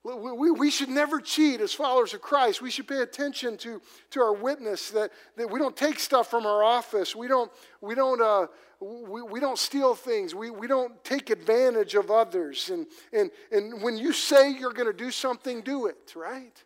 We, 0.04 0.50
we 0.52 0.70
should 0.70 0.88
never 0.88 1.20
cheat 1.20 1.60
as 1.60 1.74
followers 1.74 2.14
of 2.14 2.22
Christ. 2.22 2.62
We 2.62 2.70
should 2.70 2.86
pay 2.86 3.02
attention 3.02 3.56
to, 3.58 3.82
to 4.10 4.20
our 4.20 4.32
witness 4.32 4.90
that, 4.90 5.10
that 5.36 5.50
we 5.50 5.58
don't 5.58 5.76
take 5.76 5.98
stuff 5.98 6.30
from 6.30 6.46
our 6.46 6.62
office. 6.62 7.14
We 7.14 7.28
don't, 7.28 7.50
we 7.80 7.94
don't, 7.94 8.22
uh, 8.22 8.46
we, 8.80 9.22
we 9.22 9.40
don't 9.40 9.58
steal 9.58 9.94
things. 9.94 10.34
We, 10.34 10.50
we 10.50 10.66
don't 10.66 11.02
take 11.04 11.30
advantage 11.30 11.94
of 11.94 12.10
others. 12.10 12.70
And, 12.70 12.86
and, 13.12 13.30
and 13.50 13.82
when 13.82 13.98
you 13.98 14.12
say 14.12 14.52
you're 14.52 14.72
going 14.72 14.86
to 14.86 14.96
do 14.96 15.10
something, 15.10 15.62
do 15.62 15.86
it, 15.86 16.14
right? 16.14 16.62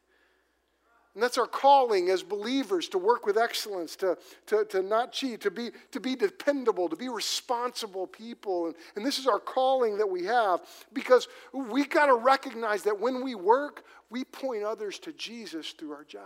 And 1.14 1.22
that's 1.22 1.36
our 1.36 1.46
calling 1.46 2.08
as 2.08 2.22
believers 2.22 2.88
to 2.88 2.98
work 2.98 3.26
with 3.26 3.36
excellence, 3.36 3.96
to, 3.96 4.16
to, 4.46 4.64
to 4.66 4.82
not 4.82 5.12
cheat, 5.12 5.42
to 5.42 5.50
be, 5.50 5.70
to 5.90 6.00
be 6.00 6.16
dependable, 6.16 6.88
to 6.88 6.96
be 6.96 7.10
responsible 7.10 8.06
people. 8.06 8.66
And, 8.66 8.74
and 8.96 9.04
this 9.04 9.18
is 9.18 9.26
our 9.26 9.38
calling 9.38 9.98
that 9.98 10.08
we 10.08 10.24
have 10.24 10.62
because 10.94 11.28
we 11.52 11.84
got 11.84 12.06
to 12.06 12.14
recognize 12.14 12.82
that 12.84 12.98
when 12.98 13.22
we 13.22 13.34
work, 13.34 13.84
we 14.08 14.24
point 14.24 14.62
others 14.62 14.98
to 15.00 15.12
Jesus 15.12 15.72
through 15.72 15.92
our 15.92 16.04
job. 16.04 16.22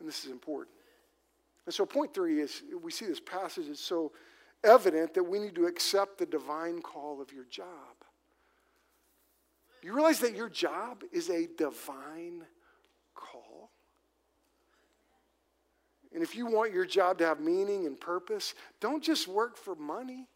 And 0.00 0.08
this 0.08 0.24
is 0.24 0.30
important. 0.30 0.74
And 1.66 1.74
so, 1.74 1.84
point 1.84 2.14
three 2.14 2.40
is 2.40 2.62
we 2.82 2.92
see 2.92 3.06
this 3.06 3.20
passage 3.20 3.66
is 3.66 3.80
so 3.80 4.12
evident 4.64 5.14
that 5.14 5.24
we 5.24 5.38
need 5.38 5.54
to 5.56 5.66
accept 5.66 6.18
the 6.18 6.26
divine 6.26 6.80
call 6.80 7.20
of 7.20 7.32
your 7.32 7.44
job. 7.44 7.66
You 9.82 9.94
realize 9.94 10.20
that 10.20 10.34
your 10.34 10.48
job 10.48 11.02
is 11.12 11.28
a 11.28 11.48
divine 11.58 12.44
call. 13.16 13.70
and 16.14 16.22
if 16.22 16.36
you 16.36 16.46
want 16.46 16.72
your 16.72 16.86
job 16.86 17.18
to 17.18 17.26
have 17.26 17.40
meaning 17.40 17.86
and 17.86 18.00
purpose, 18.00 18.54
don't 18.80 19.02
just 19.02 19.26
work 19.26 19.56
for 19.56 19.74
money. 19.74 20.28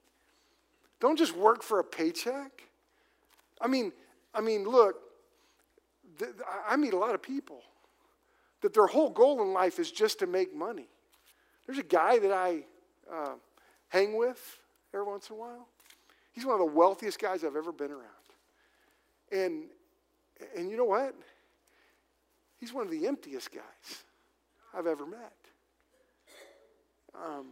Don't 0.98 1.16
just 1.16 1.34
work 1.34 1.62
for 1.62 1.78
a 1.78 1.84
paycheck. 1.84 2.64
I 3.60 3.68
mean, 3.68 3.92
I 4.34 4.40
mean, 4.40 4.64
look, 4.64 4.96
th- 6.18 6.32
I 6.68 6.76
meet 6.76 6.92
a 6.92 6.98
lot 6.98 7.14
of 7.14 7.22
people 7.22 7.62
that 8.60 8.74
their 8.74 8.86
whole 8.86 9.10
goal 9.10 9.42
in 9.42 9.52
life 9.52 9.78
is 9.78 9.90
just 9.90 10.18
to 10.18 10.26
make 10.26 10.54
money. 10.54 10.88
There's 11.66 11.78
a 11.78 11.82
guy 11.82 12.18
that 12.18 12.32
I 12.32 12.64
uh, 13.10 13.34
hang 13.88 14.16
with 14.16 14.58
every 14.92 15.06
once 15.06 15.30
in 15.30 15.36
a 15.36 15.38
while. 15.38 15.68
He's 16.32 16.44
one 16.44 16.54
of 16.54 16.60
the 16.60 16.72
wealthiest 16.72 17.18
guys 17.18 17.44
I've 17.44 17.56
ever 17.56 17.72
been 17.72 17.90
around. 17.90 18.04
And, 19.32 19.64
and 20.56 20.70
you 20.70 20.76
know 20.76 20.84
what? 20.84 21.14
He's 22.60 22.72
one 22.72 22.84
of 22.84 22.92
the 22.92 23.06
emptiest 23.06 23.50
guys 23.52 24.04
I've 24.74 24.86
ever 24.86 25.06
met. 25.06 25.32
Um, 27.14 27.46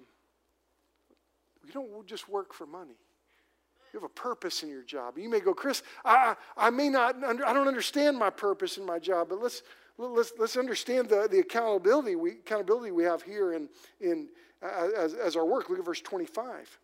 you 1.67 1.73
don't 1.73 2.07
just 2.07 2.29
work 2.29 2.53
for 2.53 2.67
money. 2.67 2.97
You 3.93 4.01
have 4.01 4.05
a 4.05 4.13
purpose 4.13 4.63
in 4.63 4.69
your 4.69 4.83
job. 4.83 5.17
You 5.17 5.31
may 5.31 5.41
go, 5.41 5.55
Chris, 5.55 5.83
I, 6.05 6.35
I 6.57 6.69
may 6.69 6.91
not, 6.91 7.23
under, 7.25 7.47
I 7.47 7.55
don't 7.55 7.69
understand 7.69 8.19
my 8.19 8.29
purpose 8.29 8.77
in 8.77 8.85
my 8.85 8.99
job, 8.99 9.29
but 9.31 9.41
let's, 9.41 9.63
let's, 9.97 10.33
let's 10.39 10.57
understand 10.59 11.09
the, 11.09 11.27
the 11.31 11.39
accountability, 11.39 12.15
we, 12.15 12.33
accountability 12.33 12.91
we 12.91 13.05
have 13.05 13.23
here 13.23 13.55
in, 13.55 13.69
in, 14.01 14.29
as, 14.63 15.15
as 15.15 15.37
our 15.37 15.47
work. 15.47 15.71
Look 15.71 15.79
at 15.79 15.85
verse 15.87 16.03
25. 16.03 16.79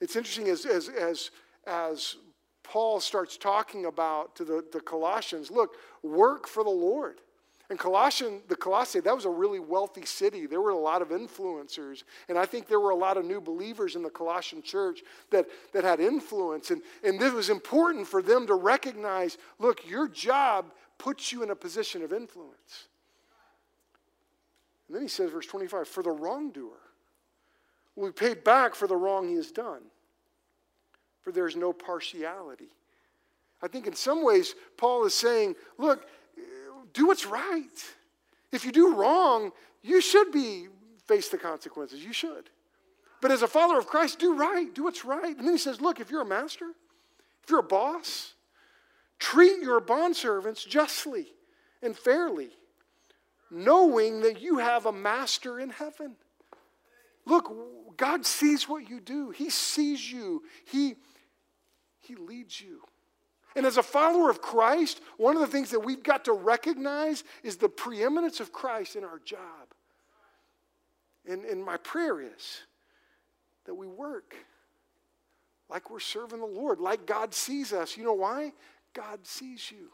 It's 0.00 0.14
interesting 0.14 0.48
as, 0.48 0.66
as, 0.66 0.88
as, 0.88 1.30
as 1.66 2.16
Paul 2.62 3.00
starts 3.00 3.38
talking 3.38 3.86
about 3.86 4.36
to 4.36 4.44
the, 4.44 4.64
the 4.72 4.80
Colossians, 4.80 5.50
look, 5.50 5.76
work 6.02 6.46
for 6.46 6.62
the 6.62 6.70
Lord. 6.70 7.20
And 7.68 7.78
Colossian, 7.78 8.42
the 8.48 8.56
Colossae, 8.56 9.00
that 9.00 9.14
was 9.14 9.24
a 9.24 9.30
really 9.30 9.58
wealthy 9.58 10.06
city. 10.06 10.46
There 10.46 10.60
were 10.60 10.70
a 10.70 10.78
lot 10.78 11.02
of 11.02 11.08
influencers. 11.08 12.04
And 12.28 12.38
I 12.38 12.46
think 12.46 12.68
there 12.68 12.78
were 12.78 12.90
a 12.90 12.96
lot 12.96 13.16
of 13.16 13.24
new 13.24 13.40
believers 13.40 13.96
in 13.96 14.02
the 14.02 14.10
Colossian 14.10 14.62
church 14.62 15.02
that, 15.30 15.46
that 15.72 15.82
had 15.82 15.98
influence. 15.98 16.70
And, 16.70 16.82
and 17.02 17.20
it 17.20 17.32
was 17.32 17.50
important 17.50 18.06
for 18.06 18.22
them 18.22 18.46
to 18.46 18.54
recognize 18.54 19.36
look, 19.58 19.88
your 19.88 20.08
job 20.08 20.66
puts 20.98 21.32
you 21.32 21.42
in 21.42 21.50
a 21.50 21.56
position 21.56 22.02
of 22.02 22.12
influence. 22.12 22.88
And 24.86 24.94
then 24.94 25.02
he 25.02 25.08
says, 25.08 25.32
verse 25.32 25.46
25, 25.46 25.88
for 25.88 26.02
the 26.02 26.10
wrongdoer 26.10 26.78
will 27.96 28.06
be 28.06 28.12
paid 28.12 28.44
back 28.44 28.74
for 28.74 28.86
the 28.86 28.96
wrong 28.96 29.28
he 29.28 29.34
has 29.34 29.50
done, 29.50 29.82
for 31.22 31.32
there's 31.32 31.56
no 31.56 31.72
partiality. 31.72 32.68
I 33.62 33.68
think 33.68 33.86
in 33.86 33.94
some 33.94 34.22
ways, 34.22 34.54
Paul 34.76 35.06
is 35.06 35.14
saying, 35.14 35.56
look, 35.78 36.06
do 36.96 37.06
what's 37.06 37.26
right. 37.26 37.84
If 38.52 38.64
you 38.64 38.72
do 38.72 38.94
wrong, 38.94 39.52
you 39.82 40.00
should 40.00 40.32
be 40.32 40.68
face 41.06 41.28
the 41.28 41.38
consequences. 41.38 42.02
You 42.02 42.12
should. 42.12 42.50
But 43.20 43.30
as 43.30 43.42
a 43.42 43.48
follower 43.48 43.78
of 43.78 43.86
Christ, 43.86 44.18
do 44.18 44.34
right. 44.34 44.74
Do 44.74 44.84
what's 44.84 45.04
right. 45.04 45.36
And 45.36 45.46
then 45.46 45.52
he 45.54 45.58
says, 45.58 45.80
look, 45.80 46.00
if 46.00 46.10
you're 46.10 46.22
a 46.22 46.26
master, 46.26 46.70
if 47.44 47.50
you're 47.50 47.60
a 47.60 47.62
boss, 47.62 48.32
treat 49.18 49.62
your 49.62 49.80
bondservants 49.80 50.66
justly 50.66 51.26
and 51.82 51.96
fairly, 51.96 52.48
knowing 53.50 54.22
that 54.22 54.40
you 54.40 54.58
have 54.58 54.86
a 54.86 54.92
master 54.92 55.60
in 55.60 55.70
heaven. 55.70 56.16
Look, 57.26 57.96
God 57.96 58.24
sees 58.24 58.68
what 58.68 58.88
you 58.88 59.00
do. 59.00 59.30
He 59.30 59.50
sees 59.50 60.10
you. 60.10 60.42
He, 60.64 60.96
he 62.00 62.14
leads 62.14 62.60
you. 62.60 62.80
And 63.56 63.66
as 63.66 63.78
a 63.78 63.82
follower 63.82 64.30
of 64.30 64.42
Christ, 64.42 65.00
one 65.16 65.34
of 65.34 65.40
the 65.40 65.46
things 65.48 65.70
that 65.70 65.80
we've 65.80 66.02
got 66.02 66.26
to 66.26 66.32
recognize 66.32 67.24
is 67.42 67.56
the 67.56 67.68
preeminence 67.68 68.38
of 68.38 68.52
Christ 68.52 68.94
in 68.94 69.02
our 69.02 69.18
job. 69.24 69.40
And, 71.26 71.44
and 71.44 71.64
my 71.64 71.78
prayer 71.78 72.20
is 72.20 72.60
that 73.64 73.74
we 73.74 73.86
work 73.86 74.36
like 75.68 75.90
we're 75.90 75.98
serving 75.98 76.38
the 76.38 76.46
Lord, 76.46 76.78
like 76.78 77.06
God 77.06 77.34
sees 77.34 77.72
us. 77.72 77.96
You 77.96 78.04
know 78.04 78.12
why? 78.12 78.52
God 78.94 79.26
sees 79.26 79.72
you. 79.72 79.88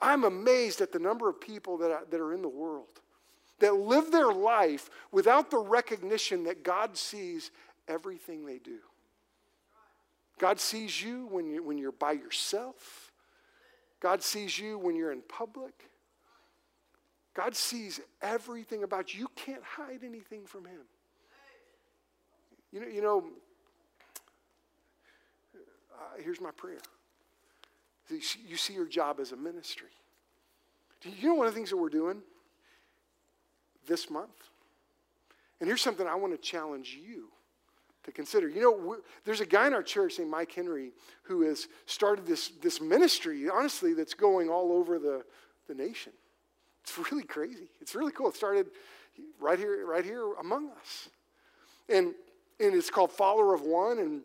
I'm 0.00 0.24
amazed 0.24 0.80
at 0.80 0.92
the 0.92 0.98
number 0.98 1.28
of 1.28 1.40
people 1.40 1.78
that 1.78 1.90
are, 1.90 2.04
that 2.10 2.20
are 2.20 2.32
in 2.32 2.42
the 2.42 2.48
world 2.48 3.00
that 3.60 3.74
live 3.74 4.10
their 4.10 4.32
life 4.32 4.90
without 5.12 5.50
the 5.50 5.58
recognition 5.58 6.44
that 6.44 6.64
God 6.64 6.96
sees 6.96 7.50
everything 7.88 8.44
they 8.44 8.58
do. 8.58 8.78
God 10.40 10.58
sees 10.58 11.02
you 11.02 11.26
when, 11.26 11.50
you 11.50 11.62
when 11.62 11.76
you're 11.76 11.92
by 11.92 12.12
yourself. 12.12 13.12
God 14.00 14.22
sees 14.22 14.58
you 14.58 14.78
when 14.78 14.96
you're 14.96 15.12
in 15.12 15.20
public. 15.28 15.74
God 17.34 17.54
sees 17.54 18.00
everything 18.22 18.82
about 18.82 19.12
you. 19.12 19.20
You 19.20 19.28
can't 19.36 19.62
hide 19.62 20.02
anything 20.02 20.46
from 20.46 20.64
Him. 20.64 20.80
You 22.72 22.80
know, 22.80 22.86
you 22.86 23.02
know 23.02 23.24
uh, 25.54 26.22
here's 26.22 26.40
my 26.40 26.52
prayer. 26.52 26.80
You 28.08 28.56
see 28.56 28.72
your 28.72 28.88
job 28.88 29.20
as 29.20 29.32
a 29.32 29.36
ministry. 29.36 29.90
Do 31.02 31.10
you 31.10 31.28
know 31.28 31.34
one 31.34 31.46
of 31.46 31.52
the 31.52 31.56
things 31.56 31.68
that 31.68 31.76
we're 31.76 31.90
doing 31.90 32.22
this 33.86 34.08
month? 34.08 34.30
And 35.60 35.68
here's 35.68 35.82
something 35.82 36.06
I 36.06 36.14
want 36.14 36.32
to 36.32 36.38
challenge 36.38 36.98
you 36.98 37.28
to 38.04 38.12
consider. 38.12 38.48
You 38.48 38.60
know, 38.60 38.96
there's 39.24 39.40
a 39.40 39.46
guy 39.46 39.66
in 39.66 39.74
our 39.74 39.82
church 39.82 40.18
named 40.18 40.30
Mike 40.30 40.52
Henry 40.52 40.92
who 41.22 41.42
has 41.42 41.68
started 41.86 42.26
this, 42.26 42.48
this 42.62 42.80
ministry, 42.80 43.48
honestly, 43.48 43.94
that's 43.94 44.14
going 44.14 44.48
all 44.48 44.72
over 44.72 44.98
the, 44.98 45.24
the 45.68 45.74
nation. 45.74 46.12
It's 46.82 46.98
really 47.10 47.24
crazy. 47.24 47.68
It's 47.80 47.94
really 47.94 48.12
cool. 48.12 48.28
It 48.28 48.36
started 48.36 48.68
right 49.38 49.58
here, 49.58 49.86
right 49.86 50.04
here 50.04 50.32
among 50.40 50.70
us. 50.70 51.08
And, 51.88 52.14
and 52.58 52.74
it's 52.74 52.90
called 52.90 53.12
Follower 53.12 53.54
of 53.54 53.62
One. 53.62 53.98
And 53.98 54.22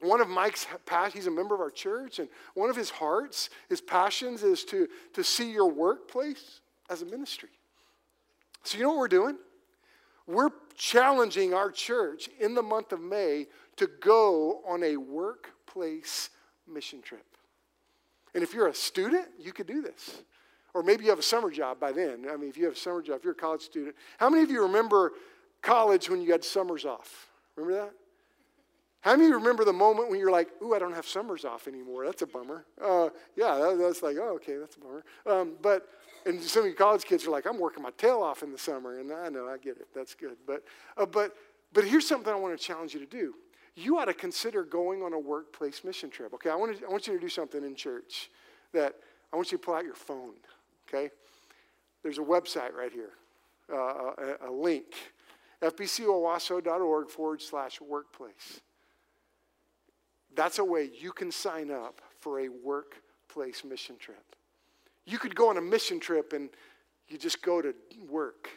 one 0.00 0.20
of 0.20 0.28
Mike's 0.28 0.66
passions, 0.86 1.14
he's 1.14 1.26
a 1.26 1.30
member 1.30 1.54
of 1.54 1.60
our 1.60 1.70
church, 1.70 2.20
and 2.20 2.28
one 2.54 2.70
of 2.70 2.76
his 2.76 2.88
hearts, 2.90 3.50
his 3.68 3.80
passions 3.80 4.44
is 4.44 4.64
to, 4.66 4.86
to 5.14 5.24
see 5.24 5.50
your 5.50 5.68
workplace 5.68 6.60
as 6.88 7.02
a 7.02 7.06
ministry. 7.06 7.48
So 8.62 8.78
you 8.78 8.84
know 8.84 8.90
what 8.90 8.98
we're 8.98 9.08
doing? 9.08 9.36
We're 10.26 10.50
challenging 10.78 11.52
our 11.52 11.70
church 11.70 12.30
in 12.40 12.54
the 12.54 12.62
month 12.62 12.92
of 12.92 13.00
May 13.00 13.46
to 13.76 13.88
go 14.00 14.62
on 14.66 14.82
a 14.82 14.96
workplace 14.96 16.30
mission 16.66 17.02
trip. 17.02 17.26
And 18.34 18.42
if 18.42 18.54
you're 18.54 18.68
a 18.68 18.74
student, 18.74 19.26
you 19.38 19.52
could 19.52 19.66
do 19.66 19.82
this. 19.82 20.22
Or 20.74 20.82
maybe 20.82 21.04
you 21.04 21.10
have 21.10 21.18
a 21.18 21.22
summer 21.22 21.50
job 21.50 21.80
by 21.80 21.92
then. 21.92 22.26
I 22.30 22.36
mean, 22.36 22.48
if 22.48 22.56
you 22.56 22.64
have 22.64 22.74
a 22.74 22.78
summer 22.78 23.02
job, 23.02 23.18
if 23.18 23.24
you're 23.24 23.32
a 23.32 23.36
college 23.36 23.62
student. 23.62 23.96
How 24.18 24.30
many 24.30 24.42
of 24.44 24.50
you 24.50 24.62
remember 24.62 25.12
college 25.60 26.08
when 26.08 26.22
you 26.22 26.30
had 26.30 26.44
summers 26.44 26.84
off? 26.84 27.28
Remember 27.56 27.84
that? 27.84 27.92
How 29.00 29.12
many 29.12 29.24
of 29.24 29.30
you 29.30 29.36
remember 29.36 29.64
the 29.64 29.72
moment 29.72 30.10
when 30.10 30.18
you're 30.18 30.30
like, 30.30 30.48
ooh, 30.62 30.74
I 30.74 30.78
don't 30.78 30.94
have 30.94 31.06
summers 31.06 31.44
off 31.44 31.68
anymore? 31.68 32.04
That's 32.04 32.22
a 32.22 32.26
bummer. 32.26 32.64
Uh, 32.82 33.10
yeah, 33.36 33.56
that, 33.56 33.78
that's 33.78 34.02
like, 34.02 34.16
oh, 34.18 34.34
okay, 34.36 34.56
that's 34.56 34.76
a 34.76 34.80
bummer. 34.80 35.04
Um, 35.26 35.54
but 35.62 35.88
and 36.26 36.42
some 36.42 36.64
of 36.64 36.68
you 36.68 36.74
college 36.74 37.04
kids 37.04 37.26
are 37.26 37.30
like, 37.30 37.46
I'm 37.46 37.58
working 37.58 37.82
my 37.82 37.90
tail 37.92 38.20
off 38.22 38.42
in 38.42 38.50
the 38.50 38.58
summer. 38.58 38.98
And 38.98 39.12
I 39.12 39.28
know, 39.28 39.48
I 39.48 39.56
get 39.56 39.76
it. 39.76 39.88
That's 39.94 40.14
good. 40.14 40.36
But, 40.46 40.64
uh, 40.96 41.06
but, 41.06 41.36
but 41.72 41.84
here's 41.84 42.08
something 42.08 42.32
I 42.32 42.36
want 42.36 42.58
to 42.58 42.62
challenge 42.62 42.92
you 42.92 43.00
to 43.00 43.06
do. 43.06 43.34
You 43.76 43.98
ought 43.98 44.06
to 44.06 44.14
consider 44.14 44.64
going 44.64 45.02
on 45.02 45.12
a 45.12 45.18
workplace 45.18 45.84
mission 45.84 46.10
trip. 46.10 46.34
Okay, 46.34 46.50
I 46.50 46.56
want, 46.56 46.78
to, 46.78 46.84
I 46.84 46.90
want 46.90 47.06
you 47.06 47.14
to 47.14 47.20
do 47.20 47.28
something 47.28 47.62
in 47.64 47.76
church 47.76 48.30
that 48.72 48.94
I 49.32 49.36
want 49.36 49.52
you 49.52 49.58
to 49.58 49.64
pull 49.64 49.74
out 49.74 49.84
your 49.84 49.94
phone. 49.94 50.34
Okay? 50.88 51.10
There's 52.02 52.18
a 52.18 52.22
website 52.22 52.74
right 52.74 52.92
here, 52.92 53.10
uh, 53.72 54.36
a, 54.42 54.48
a 54.48 54.50
link 54.50 54.86
fbcowasso.org 55.62 57.10
forward 57.10 57.42
slash 57.42 57.80
workplace. 57.80 58.60
That's 60.38 60.60
a 60.60 60.64
way 60.64 60.88
you 60.96 61.10
can 61.10 61.32
sign 61.32 61.68
up 61.68 62.00
for 62.20 62.38
a 62.38 62.48
workplace 62.48 63.64
mission 63.64 63.96
trip. 63.98 64.36
You 65.04 65.18
could 65.18 65.34
go 65.34 65.48
on 65.48 65.56
a 65.56 65.60
mission 65.60 65.98
trip 65.98 66.32
and 66.32 66.48
you 67.08 67.18
just 67.18 67.42
go 67.42 67.60
to 67.60 67.74
work. 68.08 68.48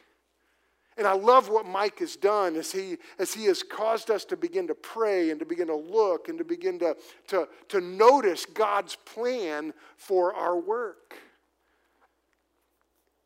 And 0.96 1.08
I 1.08 1.13
love 1.13 1.50
what 1.50 1.65
Mike 1.65 1.98
has 1.98 2.15
done 2.15 2.56
as 2.56 2.72
he, 2.72 2.98
as 3.17 3.34
he 3.34 3.46
has 3.46 3.63
caused 3.63 4.12
us 4.12 4.26
to 4.26 4.38
begin 4.38 4.67
to 4.67 4.76
pray 4.76 5.32
and 5.32 5.39
to 5.39 5.46
begin 5.46 5.65
to 5.67 5.76
look 5.76 6.30
and 6.30 6.38
to 6.38 6.44
begin 6.44 6.78
to, 6.78 6.96
to, 7.30 7.48
to 7.70 7.82
notice 7.82 8.46
God's 8.46 8.96
plan 8.98 9.74
for 9.98 10.36
our 10.36 10.60
work. 10.60 11.15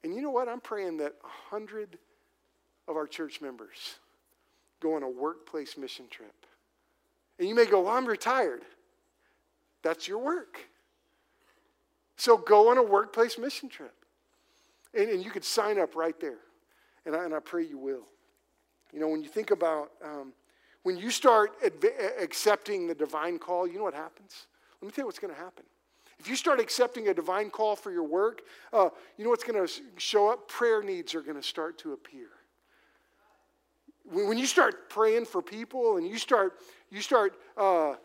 And 0.05 0.15
you 0.15 0.21
know 0.21 0.31
what? 0.31 0.47
I'm 0.47 0.61
praying 0.61 0.95
that 0.99 1.11
a 1.25 1.53
hundred 1.53 1.97
of 2.87 2.95
our 2.95 3.05
church 3.05 3.41
members 3.41 3.95
go 4.79 4.95
on 4.95 5.03
a 5.03 5.09
workplace 5.09 5.77
mission 5.77 6.05
trip. 6.09 6.44
And 7.39 7.47
you 7.47 7.55
may 7.55 7.65
go, 7.65 7.81
Well, 7.81 7.93
I'm 7.93 8.05
retired. 8.05 8.61
That's 9.83 10.07
your 10.07 10.19
work. 10.19 10.59
So 12.17 12.37
go 12.37 12.69
on 12.71 12.77
a 12.77 12.83
workplace 12.83 13.37
mission 13.37 13.69
trip. 13.69 13.93
And, 14.93 15.09
and 15.09 15.23
you 15.23 15.29
could 15.29 15.43
sign 15.43 15.79
up 15.79 15.95
right 15.95 16.19
there. 16.19 16.39
And 17.05 17.15
I, 17.15 17.25
and 17.25 17.33
I 17.33 17.39
pray 17.39 17.63
you 17.63 17.77
will. 17.77 18.07
You 18.91 18.99
know, 18.99 19.07
when 19.07 19.21
you 19.21 19.29
think 19.29 19.51
about, 19.51 19.91
um, 20.03 20.33
when 20.83 20.97
you 20.97 21.11
start 21.11 21.53
adv- 21.63 22.13
accepting 22.19 22.87
the 22.87 22.95
divine 22.95 23.37
call, 23.37 23.67
you 23.67 23.77
know 23.77 23.83
what 23.83 23.93
happens? 23.93 24.47
Let 24.81 24.87
me 24.87 24.91
tell 24.91 25.03
you 25.03 25.07
what's 25.07 25.19
going 25.19 25.33
to 25.33 25.39
happen. 25.39 25.65
If 26.17 26.29
you 26.29 26.35
start 26.35 26.59
accepting 26.59 27.09
a 27.09 27.13
divine 27.13 27.49
call 27.49 27.75
for 27.75 27.91
your 27.91 28.03
work, 28.03 28.41
uh, 28.71 28.89
you 29.17 29.23
know 29.23 29.29
what's 29.29 29.43
going 29.43 29.67
to 29.67 29.71
show 29.97 30.29
up? 30.31 30.47
Prayer 30.47 30.81
needs 30.81 31.13
are 31.13 31.21
going 31.21 31.35
to 31.35 31.43
start 31.43 31.77
to 31.79 31.93
appear. 31.93 32.27
when 34.05 34.37
you 34.37 34.45
start 34.45 34.89
praying 34.89 35.25
for 35.25 35.41
people 35.41 35.97
and 35.97 36.07
you 36.07 36.17
start, 36.17 36.53
you 36.95 37.01
start, 37.01 37.33
uh, 37.57 37.95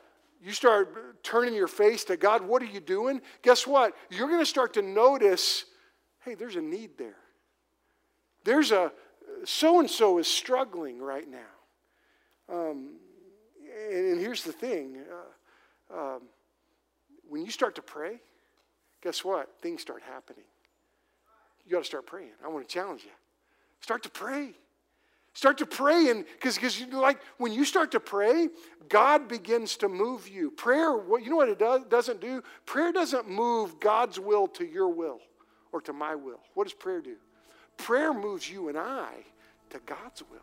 you 0.43 0.51
start 0.51 1.23
turning 1.23 1.55
your 1.55 1.69
face 1.69 2.03
to 2.05 2.17
God, 2.17 2.43
what 2.43 2.61
are 2.61 2.67
you 2.67 2.81
doing? 2.81 3.21
Guess 3.43 3.67
what? 3.67 3.95
You're 4.11 4.27
going 4.27 4.41
to 4.41 4.47
start 4.47 4.75
to 4.75 4.83
notice 4.83 5.65
hey, 6.25 6.35
there's 6.35 6.57
a 6.57 6.61
need 6.61 6.99
there. 6.99 7.17
There's 8.45 8.73
a, 8.73 8.93
so 9.45 9.81
and 9.81 9.89
so 9.89 10.19
is 10.19 10.27
struggling 10.27 11.01
right 11.01 11.27
now. 11.27 11.39
Um, 12.55 12.97
and, 13.91 14.07
and, 14.07 14.21
here's 14.21 14.43
the 14.43 14.53
thing 14.53 14.99
uh, 15.91 15.99
um, 15.99 16.23
when 17.29 17.45
you 17.45 17.51
start 17.51 17.77
to 17.77 17.83
pray, 17.83 18.21
guess 19.03 19.25
what? 19.25 19.49
Things 19.63 19.81
start 19.81 20.03
happening. 20.03 20.45
You 21.65 21.71
got 21.71 21.79
to 21.79 21.85
start 21.85 22.07
praying. 22.07 22.33
I 22.45 22.49
want 22.49 22.69
to 22.69 22.73
challenge 22.73 23.05
you. 23.05 23.13
Start 23.81 24.03
to 24.03 24.11
pray. 24.11 24.51
Start 25.33 25.59
to 25.59 25.67
pray, 25.67 26.11
and 26.11 26.25
because 26.43 26.81
like 26.93 27.21
when 27.39 27.53
you 27.53 27.65
start 27.65 27.93
to 27.93 28.01
pray, 28.01 28.49
God 28.89 29.29
begins 29.29 29.77
to 29.77 29.89
move 29.89 30.29
you. 30.29 30.51
Prayer, 30.51 30.97
what 30.97 31.23
you 31.23 31.31
know 31.31 31.37
what 31.37 31.49
it 31.49 31.59
does, 31.59 31.83
doesn't 31.89 32.21
do? 32.21 32.43
Prayer 32.67 32.93
doesn't 32.93 33.29
move 33.29 33.79
God's 33.79 34.19
will 34.19 34.49
to 34.49 34.67
your 34.67 34.89
will 34.89 35.21
or 35.73 35.81
to 35.83 35.93
my 35.93 36.17
will. 36.17 36.41
What 36.55 36.65
does 36.65 36.75
prayer 36.75 37.01
do? 37.01 37.15
Prayer 37.77 38.13
moves 38.13 38.51
you 38.51 38.69
and 38.69 38.77
I 38.77 39.09
to 39.71 39.79
God's 39.87 40.23
will. 40.31 40.41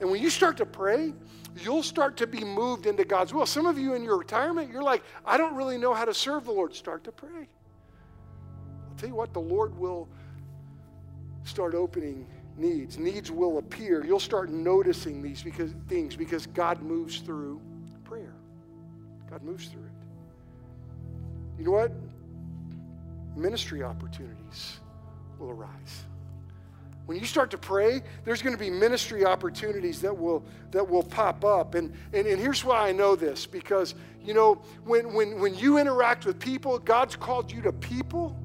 And 0.00 0.10
when 0.10 0.22
you 0.22 0.30
start 0.30 0.58
to 0.58 0.66
pray, 0.66 1.12
you'll 1.56 1.82
start 1.82 2.16
to 2.18 2.26
be 2.26 2.44
moved 2.44 2.86
into 2.86 3.04
God's 3.04 3.34
will. 3.34 3.46
Some 3.46 3.66
of 3.66 3.78
you 3.78 3.94
in 3.94 4.04
your 4.04 4.18
retirement, 4.18 4.70
you're 4.70 4.82
like, 4.82 5.02
I 5.24 5.36
don't 5.36 5.54
really 5.54 5.78
know 5.78 5.94
how 5.94 6.04
to 6.04 6.14
serve 6.14 6.44
the 6.44 6.52
Lord. 6.52 6.74
Start 6.74 7.02
to 7.04 7.12
pray. 7.12 7.48
I'll 8.88 8.96
tell 8.96 9.08
you 9.08 9.14
what, 9.14 9.32
the 9.32 9.40
Lord 9.40 9.76
will 9.76 10.08
start 11.44 11.74
opening 11.74 12.26
needs. 12.58 12.98
Needs 12.98 13.30
will 13.30 13.58
appear. 13.58 14.04
You'll 14.04 14.20
start 14.20 14.50
noticing 14.50 15.22
these 15.22 15.42
because, 15.42 15.72
things 15.88 16.16
because 16.16 16.46
God 16.46 16.82
moves 16.82 17.20
through 17.20 17.60
prayer. 18.04 18.34
God 19.30 19.42
moves 19.42 19.68
through 19.68 19.82
it. 19.82 21.58
You 21.58 21.64
know 21.64 21.72
what? 21.72 21.92
Ministry 23.36 23.82
opportunities 23.82 24.78
will 25.38 25.50
arise. 25.50 26.04
When 27.06 27.18
you 27.18 27.24
start 27.24 27.52
to 27.52 27.58
pray, 27.58 28.02
there's 28.24 28.42
going 28.42 28.54
to 28.54 28.58
be 28.58 28.68
ministry 28.68 29.24
opportunities 29.24 30.00
that 30.00 30.16
will 30.16 30.44
that 30.72 30.88
will 30.88 31.04
pop 31.04 31.44
up. 31.44 31.76
And, 31.76 31.92
and, 32.12 32.26
and 32.26 32.40
here's 32.40 32.64
why 32.64 32.88
I 32.88 32.92
know 32.92 33.14
this 33.14 33.46
because 33.46 33.94
you 34.24 34.34
know 34.34 34.56
when, 34.84 35.14
when 35.14 35.38
when 35.38 35.54
you 35.54 35.78
interact 35.78 36.26
with 36.26 36.40
people, 36.40 36.78
God's 36.80 37.14
called 37.14 37.52
you 37.52 37.62
to 37.62 37.72
people. 37.72 38.36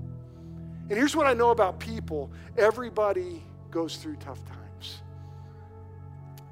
And 0.89 0.97
here's 0.97 1.15
what 1.15 1.25
I 1.25 1.33
know 1.33 1.49
about 1.49 1.79
people 1.79 2.29
everybody 2.55 3.41
goes 3.71 3.97
through 3.97 4.17
tough 4.17 4.43
times. 4.45 5.01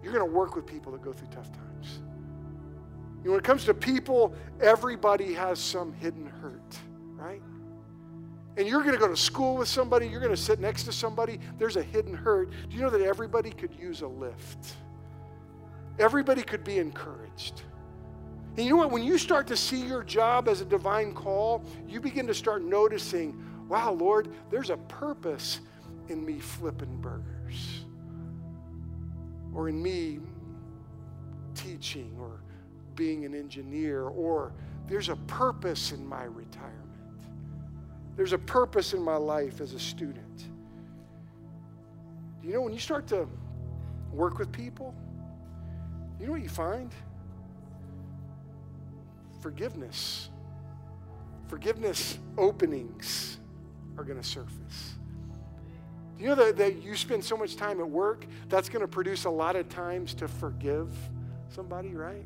You're 0.01 0.13
going 0.13 0.25
to 0.25 0.33
work 0.33 0.55
with 0.55 0.65
people 0.65 0.91
that 0.93 1.01
go 1.01 1.11
through 1.11 1.27
tough 1.27 1.51
times. 1.51 1.99
You 3.21 3.25
know, 3.25 3.31
when 3.31 3.39
it 3.39 3.43
comes 3.43 3.65
to 3.65 3.73
people, 3.73 4.33
everybody 4.61 5.33
has 5.33 5.59
some 5.59 5.91
hidden 5.93 6.25
hurt, 6.25 6.77
right? 7.15 7.41
And 8.55 8.67
you're 8.67 8.81
going 8.81 8.93
to 8.93 8.99
go 8.99 9.09
to 9.09 9.17
school 9.17 9.57
with 9.57 9.67
somebody, 9.67 10.07
you're 10.07 10.21
going 10.21 10.35
to 10.35 10.41
sit 10.41 10.59
next 10.59 10.83
to 10.83 10.91
somebody, 10.91 11.39
there's 11.57 11.75
a 11.75 11.83
hidden 11.83 12.13
hurt. 12.13 12.51
Do 12.69 12.75
you 12.75 12.81
know 12.81 12.89
that 12.89 13.01
everybody 13.01 13.51
could 13.51 13.73
use 13.75 14.01
a 14.01 14.07
lift? 14.07 14.75
Everybody 15.97 16.43
could 16.43 16.63
be 16.63 16.77
encouraged. 16.77 17.63
And 18.55 18.65
you 18.65 18.71
know 18.71 18.77
what? 18.77 18.91
When 18.91 19.03
you 19.03 19.17
start 19.17 19.47
to 19.47 19.57
see 19.57 19.81
your 19.81 20.03
job 20.03 20.47
as 20.47 20.61
a 20.61 20.65
divine 20.65 21.13
call, 21.13 21.63
you 21.87 21.99
begin 21.99 22.25
to 22.27 22.33
start 22.33 22.63
noticing, 22.63 23.41
wow, 23.67 23.91
Lord, 23.93 24.29
there's 24.49 24.69
a 24.69 24.77
purpose 24.77 25.59
in 26.09 26.25
me 26.25 26.39
flipping 26.39 26.99
burgers 27.01 27.85
or 29.53 29.69
in 29.69 29.81
me 29.81 30.19
teaching 31.55 32.15
or 32.19 32.41
being 32.95 33.25
an 33.25 33.33
engineer 33.33 34.03
or 34.03 34.53
there's 34.87 35.09
a 35.09 35.15
purpose 35.15 35.91
in 35.91 36.05
my 36.05 36.23
retirement. 36.23 36.75
There's 38.15 38.33
a 38.33 38.37
purpose 38.37 38.93
in 38.93 39.01
my 39.01 39.15
life 39.15 39.61
as 39.61 39.73
a 39.73 39.79
student. 39.79 40.45
You 42.43 42.53
know 42.53 42.61
when 42.61 42.73
you 42.73 42.79
start 42.79 43.07
to 43.07 43.27
work 44.11 44.39
with 44.39 44.51
people, 44.51 44.95
you 46.19 46.25
know 46.25 46.33
what 46.33 46.41
you 46.41 46.49
find? 46.49 46.91
Forgiveness. 49.41 50.29
Forgiveness 51.47 52.19
openings 52.37 53.39
are 53.97 54.03
going 54.03 54.19
to 54.19 54.27
surface. 54.27 54.98
You 56.19 56.27
know 56.27 56.35
that, 56.35 56.57
that 56.57 56.83
you 56.83 56.97
spend 56.97 57.23
so 57.23 57.37
much 57.37 57.55
time 57.55 57.79
at 57.79 57.89
work, 57.89 58.25
that's 58.49 58.67
going 58.67 58.81
to 58.81 58.87
produce 58.87 59.23
a 59.23 59.29
lot 59.29 59.55
of 59.55 59.69
times 59.69 60.13
to 60.15 60.27
forgive 60.27 60.93
somebody, 61.47 61.95
right? 61.95 62.25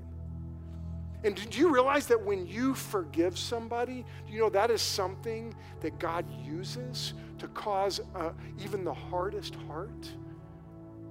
And 1.24 1.36
do 1.50 1.60
you 1.60 1.72
realize 1.72 2.08
that 2.08 2.22
when 2.22 2.48
you 2.48 2.74
forgive 2.74 3.38
somebody, 3.38 4.04
you 4.28 4.40
know 4.40 4.50
that 4.50 4.72
is 4.72 4.82
something 4.82 5.56
that 5.82 6.00
God 6.00 6.26
uses 6.44 7.14
to 7.38 7.48
cause 7.50 8.02
uh, 8.16 8.32
even 8.62 8.84
the 8.84 8.94
hardest 8.94 9.56
heart 9.68 10.10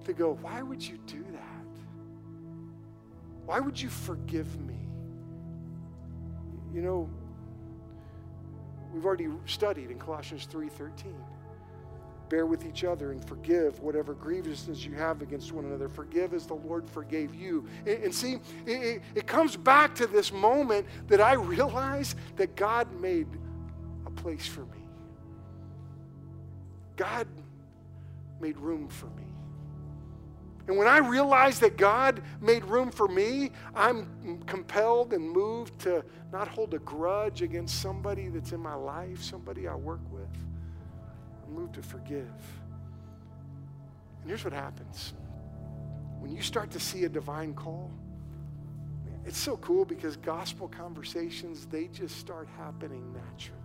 to 0.04 0.12
go, 0.12 0.36
why 0.42 0.60
would 0.60 0.82
you 0.82 0.98
do 1.06 1.24
that? 1.32 1.40
Why 3.46 3.60
would 3.60 3.80
you 3.80 3.88
forgive 3.88 4.60
me? 4.60 4.88
You 6.74 6.82
know, 6.82 7.10
we've 8.92 9.06
already 9.06 9.28
studied 9.46 9.90
in 9.90 9.98
Colossians 9.98 10.48
3:13 10.50 11.14
bear 12.32 12.46
with 12.46 12.64
each 12.64 12.82
other 12.82 13.12
and 13.12 13.22
forgive 13.22 13.78
whatever 13.80 14.14
grievances 14.14 14.86
you 14.86 14.94
have 14.94 15.20
against 15.20 15.52
one 15.52 15.66
another. 15.66 15.86
Forgive 15.86 16.32
as 16.32 16.46
the 16.46 16.54
Lord 16.54 16.88
forgave 16.88 17.34
you. 17.34 17.68
And, 17.80 18.04
and 18.04 18.14
see, 18.14 18.38
it, 18.64 19.02
it 19.14 19.26
comes 19.26 19.54
back 19.54 19.94
to 19.96 20.06
this 20.06 20.32
moment 20.32 20.86
that 21.08 21.20
I 21.20 21.34
realize 21.34 22.16
that 22.36 22.56
God 22.56 22.90
made 23.02 23.26
a 24.06 24.10
place 24.10 24.46
for 24.46 24.62
me. 24.62 24.82
God 26.96 27.26
made 28.40 28.56
room 28.56 28.88
for 28.88 29.06
me. 29.08 29.24
And 30.68 30.78
when 30.78 30.86
I 30.88 30.98
realize 30.98 31.60
that 31.60 31.76
God 31.76 32.22
made 32.40 32.64
room 32.64 32.90
for 32.90 33.08
me, 33.08 33.50
I'm 33.74 34.40
compelled 34.46 35.12
and 35.12 35.30
moved 35.30 35.78
to 35.80 36.02
not 36.32 36.48
hold 36.48 36.72
a 36.72 36.78
grudge 36.78 37.42
against 37.42 37.82
somebody 37.82 38.28
that's 38.28 38.52
in 38.52 38.60
my 38.60 38.74
life, 38.74 39.22
somebody 39.22 39.68
I 39.68 39.74
work 39.74 40.00
with 40.10 40.30
moved 41.52 41.74
to 41.74 41.82
forgive. 41.82 42.32
And 44.20 44.28
here's 44.28 44.44
what 44.44 44.52
happens 44.52 45.12
when 46.20 46.30
you 46.30 46.40
start 46.40 46.70
to 46.70 46.78
see 46.78 47.04
a 47.04 47.08
divine 47.08 47.52
call, 47.52 47.90
it's 49.24 49.38
so 49.38 49.56
cool 49.56 49.84
because 49.84 50.16
gospel 50.16 50.68
conversations, 50.68 51.66
they 51.66 51.88
just 51.88 52.16
start 52.16 52.48
happening 52.56 53.12
naturally. 53.12 53.58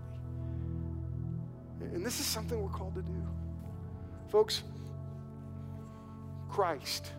And 1.94 2.04
this 2.04 2.20
is 2.20 2.26
something 2.26 2.60
we're 2.62 2.70
called 2.70 2.96
to 2.96 3.04
do. 3.04 3.28
Folks, 4.30 4.64
Christ 6.50 7.12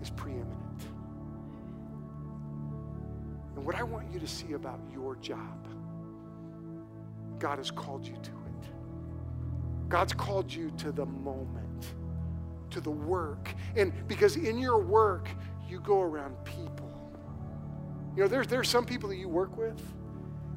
is 0.00 0.10
preeminent. 0.10 0.82
And 3.56 3.64
what 3.64 3.74
I 3.74 3.82
want 3.82 4.12
you 4.12 4.20
to 4.20 4.28
see 4.28 4.52
about 4.52 4.80
your 4.92 5.16
job, 5.16 5.66
God 7.40 7.58
has 7.58 7.72
called 7.72 8.06
you 8.06 8.14
to 8.22 8.30
God's 9.88 10.12
called 10.12 10.52
you 10.52 10.70
to 10.78 10.92
the 10.92 11.06
moment, 11.06 11.94
to 12.70 12.80
the 12.80 12.90
work. 12.90 13.54
And 13.76 13.92
because 14.06 14.36
in 14.36 14.58
your 14.58 14.78
work, 14.78 15.28
you 15.68 15.80
go 15.80 16.02
around 16.02 16.36
people. 16.44 16.90
You 18.14 18.22
know, 18.22 18.28
there's, 18.28 18.46
there's 18.46 18.68
some 18.68 18.84
people 18.84 19.08
that 19.08 19.16
you 19.16 19.28
work 19.28 19.56
with. 19.56 19.80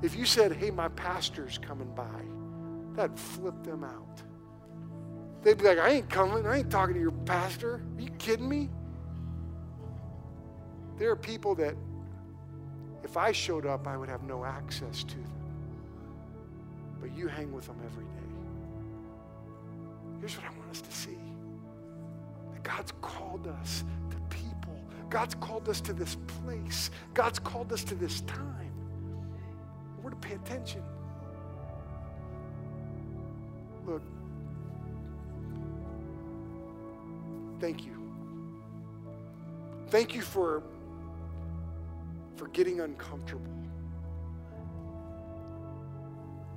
If 0.01 0.15
you 0.15 0.25
said, 0.25 0.53
hey, 0.53 0.71
my 0.71 0.87
pastor's 0.89 1.57
coming 1.57 1.93
by, 1.93 2.23
that'd 2.95 3.19
flip 3.19 3.63
them 3.63 3.83
out. 3.83 4.21
They'd 5.43 5.57
be 5.57 5.63
like, 5.63 5.79
I 5.79 5.89
ain't 5.89 6.09
coming. 6.09 6.45
I 6.45 6.59
ain't 6.59 6.69
talking 6.69 6.95
to 6.95 6.99
your 6.99 7.11
pastor. 7.11 7.75
Are 7.75 8.01
you 8.01 8.09
kidding 8.17 8.47
me? 8.47 8.69
There 10.97 11.09
are 11.09 11.15
people 11.15 11.55
that, 11.55 11.75
if 13.03 13.17
I 13.17 13.31
showed 13.31 13.65
up, 13.65 13.87
I 13.87 13.97
would 13.97 14.09
have 14.09 14.23
no 14.23 14.45
access 14.45 15.03
to 15.03 15.15
them. 15.15 15.31
But 16.99 17.15
you 17.15 17.27
hang 17.27 17.51
with 17.51 17.65
them 17.65 17.77
every 17.85 18.05
day. 18.05 18.20
Here's 20.21 20.37
what 20.37 20.45
I 20.45 20.49
want 20.55 20.69
us 20.69 20.81
to 20.81 20.91
see 20.91 21.17
that 22.53 22.63
God's 22.63 22.93
called 23.01 23.47
us 23.47 23.83
to 24.11 24.17
people, 24.29 24.79
God's 25.09 25.33
called 25.33 25.67
us 25.67 25.81
to 25.81 25.93
this 25.93 26.15
place, 26.43 26.91
God's 27.15 27.39
called 27.39 27.73
us 27.73 27.83
to 27.85 27.95
this 27.95 28.21
time. 28.21 28.71
We're 30.03 30.11
to 30.11 30.15
pay 30.15 30.35
attention. 30.35 30.83
Look, 33.87 34.03
thank 37.59 37.83
you. 37.83 37.97
Thank 39.89 40.13
you 40.13 40.21
for, 40.21 40.61
for 42.35 42.47
getting 42.49 42.79
uncomfortable 42.81 43.51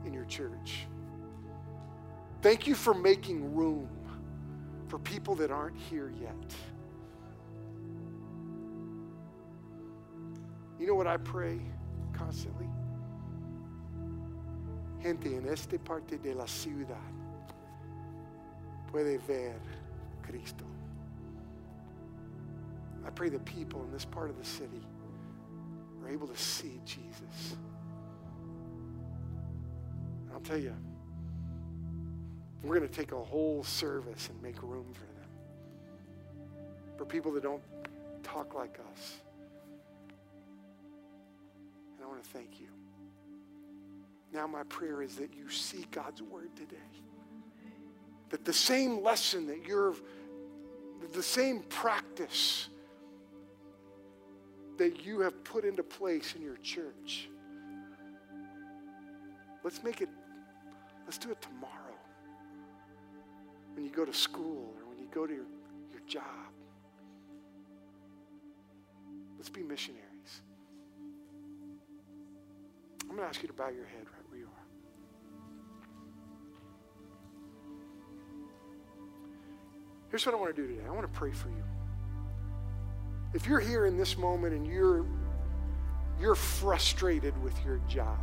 in 0.04 0.12
your 0.12 0.26
church. 0.26 0.86
Thank 2.44 2.66
you 2.66 2.74
for 2.74 2.92
making 2.92 3.54
room 3.54 3.88
for 4.88 4.98
people 4.98 5.34
that 5.36 5.50
aren't 5.50 5.78
here 5.78 6.12
yet. 6.20 6.54
You 10.78 10.86
know 10.86 10.94
what 10.94 11.06
I 11.06 11.16
pray 11.16 11.58
constantly? 12.12 12.68
Gente 15.02 15.34
en 15.34 15.48
esta 15.48 15.78
parte 15.78 16.18
de 16.22 16.34
la 16.34 16.44
ciudad 16.44 16.98
puede 18.92 19.18
ver 19.26 19.54
Cristo. 20.22 20.66
I 23.06 23.10
pray 23.10 23.30
the 23.30 23.38
people 23.38 23.82
in 23.84 23.90
this 23.90 24.04
part 24.04 24.28
of 24.28 24.36
the 24.36 24.44
city 24.44 24.82
are 26.02 26.10
able 26.10 26.26
to 26.26 26.36
see 26.36 26.78
Jesus. 26.84 27.56
I'll 30.30 30.40
tell 30.40 30.58
you, 30.58 30.74
we're 32.64 32.78
going 32.78 32.88
to 32.88 32.94
take 32.94 33.12
a 33.12 33.22
whole 33.22 33.62
service 33.62 34.30
and 34.30 34.42
make 34.42 34.62
room 34.62 34.86
for 34.94 35.00
them. 35.00 35.28
For 36.96 37.04
people 37.04 37.30
that 37.32 37.42
don't 37.42 37.62
talk 38.22 38.54
like 38.54 38.78
us. 38.92 39.18
And 41.96 42.04
I 42.04 42.08
want 42.08 42.22
to 42.24 42.30
thank 42.30 42.60
you. 42.60 42.68
Now, 44.32 44.46
my 44.46 44.62
prayer 44.64 45.02
is 45.02 45.16
that 45.16 45.34
you 45.34 45.50
see 45.50 45.84
God's 45.90 46.22
word 46.22 46.56
today. 46.56 46.76
That 48.30 48.44
the 48.44 48.52
same 48.52 49.02
lesson 49.02 49.46
that 49.48 49.66
you're, 49.66 49.94
the 51.12 51.22
same 51.22 51.60
practice 51.68 52.68
that 54.78 55.04
you 55.04 55.20
have 55.20 55.44
put 55.44 55.64
into 55.64 55.82
place 55.82 56.34
in 56.34 56.42
your 56.42 56.56
church, 56.56 57.28
let's 59.62 59.84
make 59.84 60.00
it, 60.00 60.08
let's 61.04 61.18
do 61.18 61.30
it 61.30 61.40
tomorrow. 61.42 61.83
When 63.74 63.84
you 63.84 63.90
go 63.90 64.04
to 64.04 64.12
school 64.12 64.74
or 64.78 64.88
when 64.88 64.98
you 64.98 65.06
go 65.12 65.26
to 65.26 65.32
your, 65.32 65.46
your 65.92 66.00
job. 66.06 66.22
Let's 69.36 69.50
be 69.50 69.62
missionaries. 69.62 70.02
I'm 73.02 73.08
going 73.08 73.20
to 73.20 73.26
ask 73.26 73.42
you 73.42 73.48
to 73.48 73.54
bow 73.54 73.68
your 73.68 73.84
head 73.84 74.06
right 74.06 74.30
where 74.30 74.38
you 74.38 74.46
are. 74.46 74.64
Here's 80.10 80.24
what 80.24 80.34
I 80.34 80.38
want 80.38 80.54
to 80.54 80.62
do 80.62 80.68
today 80.68 80.86
I 80.86 80.90
want 80.90 81.02
to 81.02 81.18
pray 81.18 81.32
for 81.32 81.48
you. 81.48 81.64
If 83.34 83.46
you're 83.46 83.60
here 83.60 83.86
in 83.86 83.96
this 83.96 84.16
moment 84.16 84.54
and 84.54 84.66
you're, 84.66 85.04
you're 86.20 86.36
frustrated 86.36 87.36
with 87.42 87.52
your 87.64 87.80
job 87.88 88.18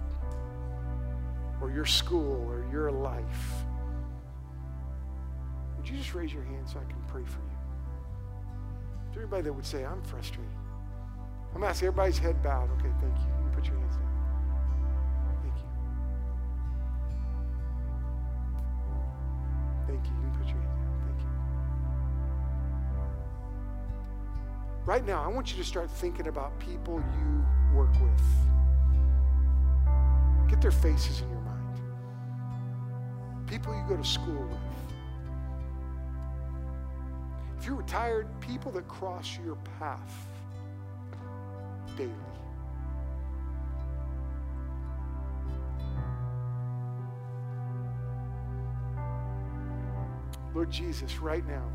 or 1.61 1.69
your 1.69 1.85
school 1.85 2.49
or 2.49 2.65
your 2.71 2.91
life, 2.91 3.60
would 5.81 5.89
you 5.89 5.97
just 5.97 6.13
raise 6.13 6.31
your 6.31 6.43
hand 6.43 6.69
so 6.69 6.77
I 6.77 6.83
can 6.83 7.01
pray 7.07 7.23
for 7.23 7.39
you? 7.39 7.57
Is 9.09 9.15
there 9.15 9.23
anybody 9.23 9.41
that 9.41 9.53
would 9.53 9.65
say, 9.65 9.83
I'm 9.83 10.03
frustrated? 10.03 10.45
I'm 11.55 11.63
asking 11.63 11.87
everybody's 11.87 12.19
head 12.19 12.43
bowed. 12.43 12.69
Okay, 12.73 12.91
thank 13.01 13.17
you. 13.17 13.25
You 13.25 13.41
can 13.45 13.51
put 13.55 13.65
your 13.65 13.77
hands 13.79 13.95
down. 13.95 14.05
Thank 15.41 15.55
you. 15.57 15.63
Thank 19.87 20.05
you. 20.05 20.11
You 20.11 20.21
can 20.21 20.31
put 20.37 20.47
your 20.49 20.61
hands 20.61 20.81
down. 20.85 21.01
Thank 21.07 21.19
you. 21.21 21.29
Right 24.85 25.03
now, 25.03 25.23
I 25.23 25.27
want 25.29 25.49
you 25.51 25.57
to 25.57 25.67
start 25.67 25.89
thinking 25.89 26.27
about 26.27 26.59
people 26.59 27.03
you 27.19 27.43
work 27.75 27.93
with. 27.93 28.21
Get 30.47 30.61
their 30.61 30.69
faces 30.69 31.21
in 31.21 31.29
your 31.31 31.41
mind. 31.41 31.81
People 33.47 33.73
you 33.73 33.83
go 33.89 33.97
to 33.97 34.07
school 34.07 34.45
with. 34.47 34.59
If 37.61 37.67
you're 37.67 37.75
retired, 37.75 38.27
people 38.39 38.71
that 38.71 38.87
cross 38.87 39.37
your 39.45 39.55
path 39.77 40.25
daily. 41.95 42.09
Lord 50.55 50.71
Jesus, 50.71 51.19
right 51.19 51.47
now, 51.47 51.69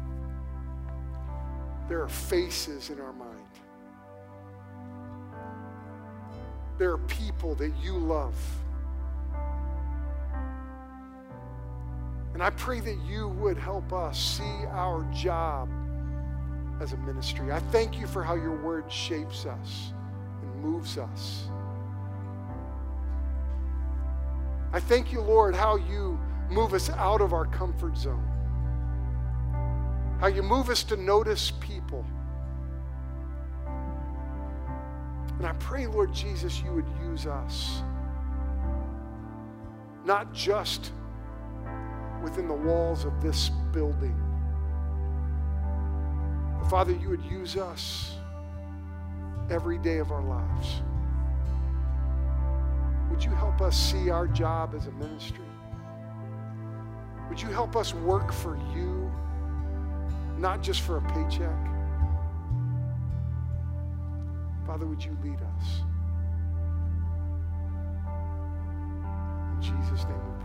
there 1.89 2.03
are 2.03 2.09
faces 2.09 2.91
in 2.91 2.99
our 2.99 3.13
mind. 3.13 3.37
There 6.79 6.91
are 6.91 6.99
people 6.99 7.55
that 7.55 7.71
you 7.81 7.97
love. 7.97 8.35
And 12.37 12.43
I 12.43 12.51
pray 12.51 12.81
that 12.81 12.99
you 13.09 13.29
would 13.29 13.57
help 13.57 13.95
us 13.95 14.37
see 14.37 14.67
our 14.67 15.11
job 15.11 15.71
as 16.83 16.93
a 16.93 16.99
ministry. 16.99 17.51
I 17.51 17.61
thank 17.61 17.99
you 17.99 18.07
for 18.07 18.23
how 18.23 18.35
your 18.35 18.55
word 18.63 18.93
shapes 18.93 19.47
us 19.47 19.95
and 20.43 20.63
moves 20.63 20.99
us. 20.99 21.49
I 24.71 24.81
thank 24.81 25.13
you, 25.13 25.23
Lord, 25.23 25.55
how 25.55 25.77
you 25.77 26.21
move 26.51 26.75
us 26.75 26.91
out 26.91 27.23
of 27.23 27.33
our 27.33 27.47
comfort 27.47 27.97
zone, 27.97 28.29
how 30.21 30.27
you 30.27 30.43
move 30.43 30.69
us 30.69 30.85
to 30.85 30.97
notice 30.99 31.51
people. 31.53 32.05
And 35.39 35.47
I 35.47 35.55
pray, 35.59 35.87
Lord 35.87 36.13
Jesus, 36.13 36.61
you 36.61 36.71
would 36.73 36.89
use 37.03 37.27
us, 37.27 37.83
not 40.05 40.35
just 40.35 40.93
within 42.27 42.49
the 42.49 42.55
walls 42.55 43.05
of 43.05 43.23
this 43.23 43.51
building. 43.71 44.21
Father, 46.69 46.91
you 46.91 47.09
would 47.09 47.25
use 47.25 47.57
us 47.57 48.17
every 49.49 49.79
day 49.79 49.99
of 49.99 50.11
our 50.11 50.23
lives. 50.23 50.83
Would 53.13 53.23
you 53.23 53.31
help 53.31 53.61
us 53.61 53.79
see 53.79 54.11
our 54.11 54.27
job 54.27 54.75
as 54.75 54.89
a 54.89 54.91
ministry? 54.91 55.45
Would 57.29 57.41
you 57.41 57.51
help 57.51 57.77
us 57.77 57.95
work 57.95 58.33
for 58.33 58.57
you, 58.75 59.09
not 60.37 60.65
just 60.65 60.81
for 60.81 60.97
a 60.97 61.03
paycheck? 61.03 61.65
Father, 64.67 64.85
would 64.85 65.05
you 65.05 65.17
lead 65.23 65.39
us? 65.39 65.83
In 69.55 69.63
Jesus' 69.63 70.05
name 70.07 70.37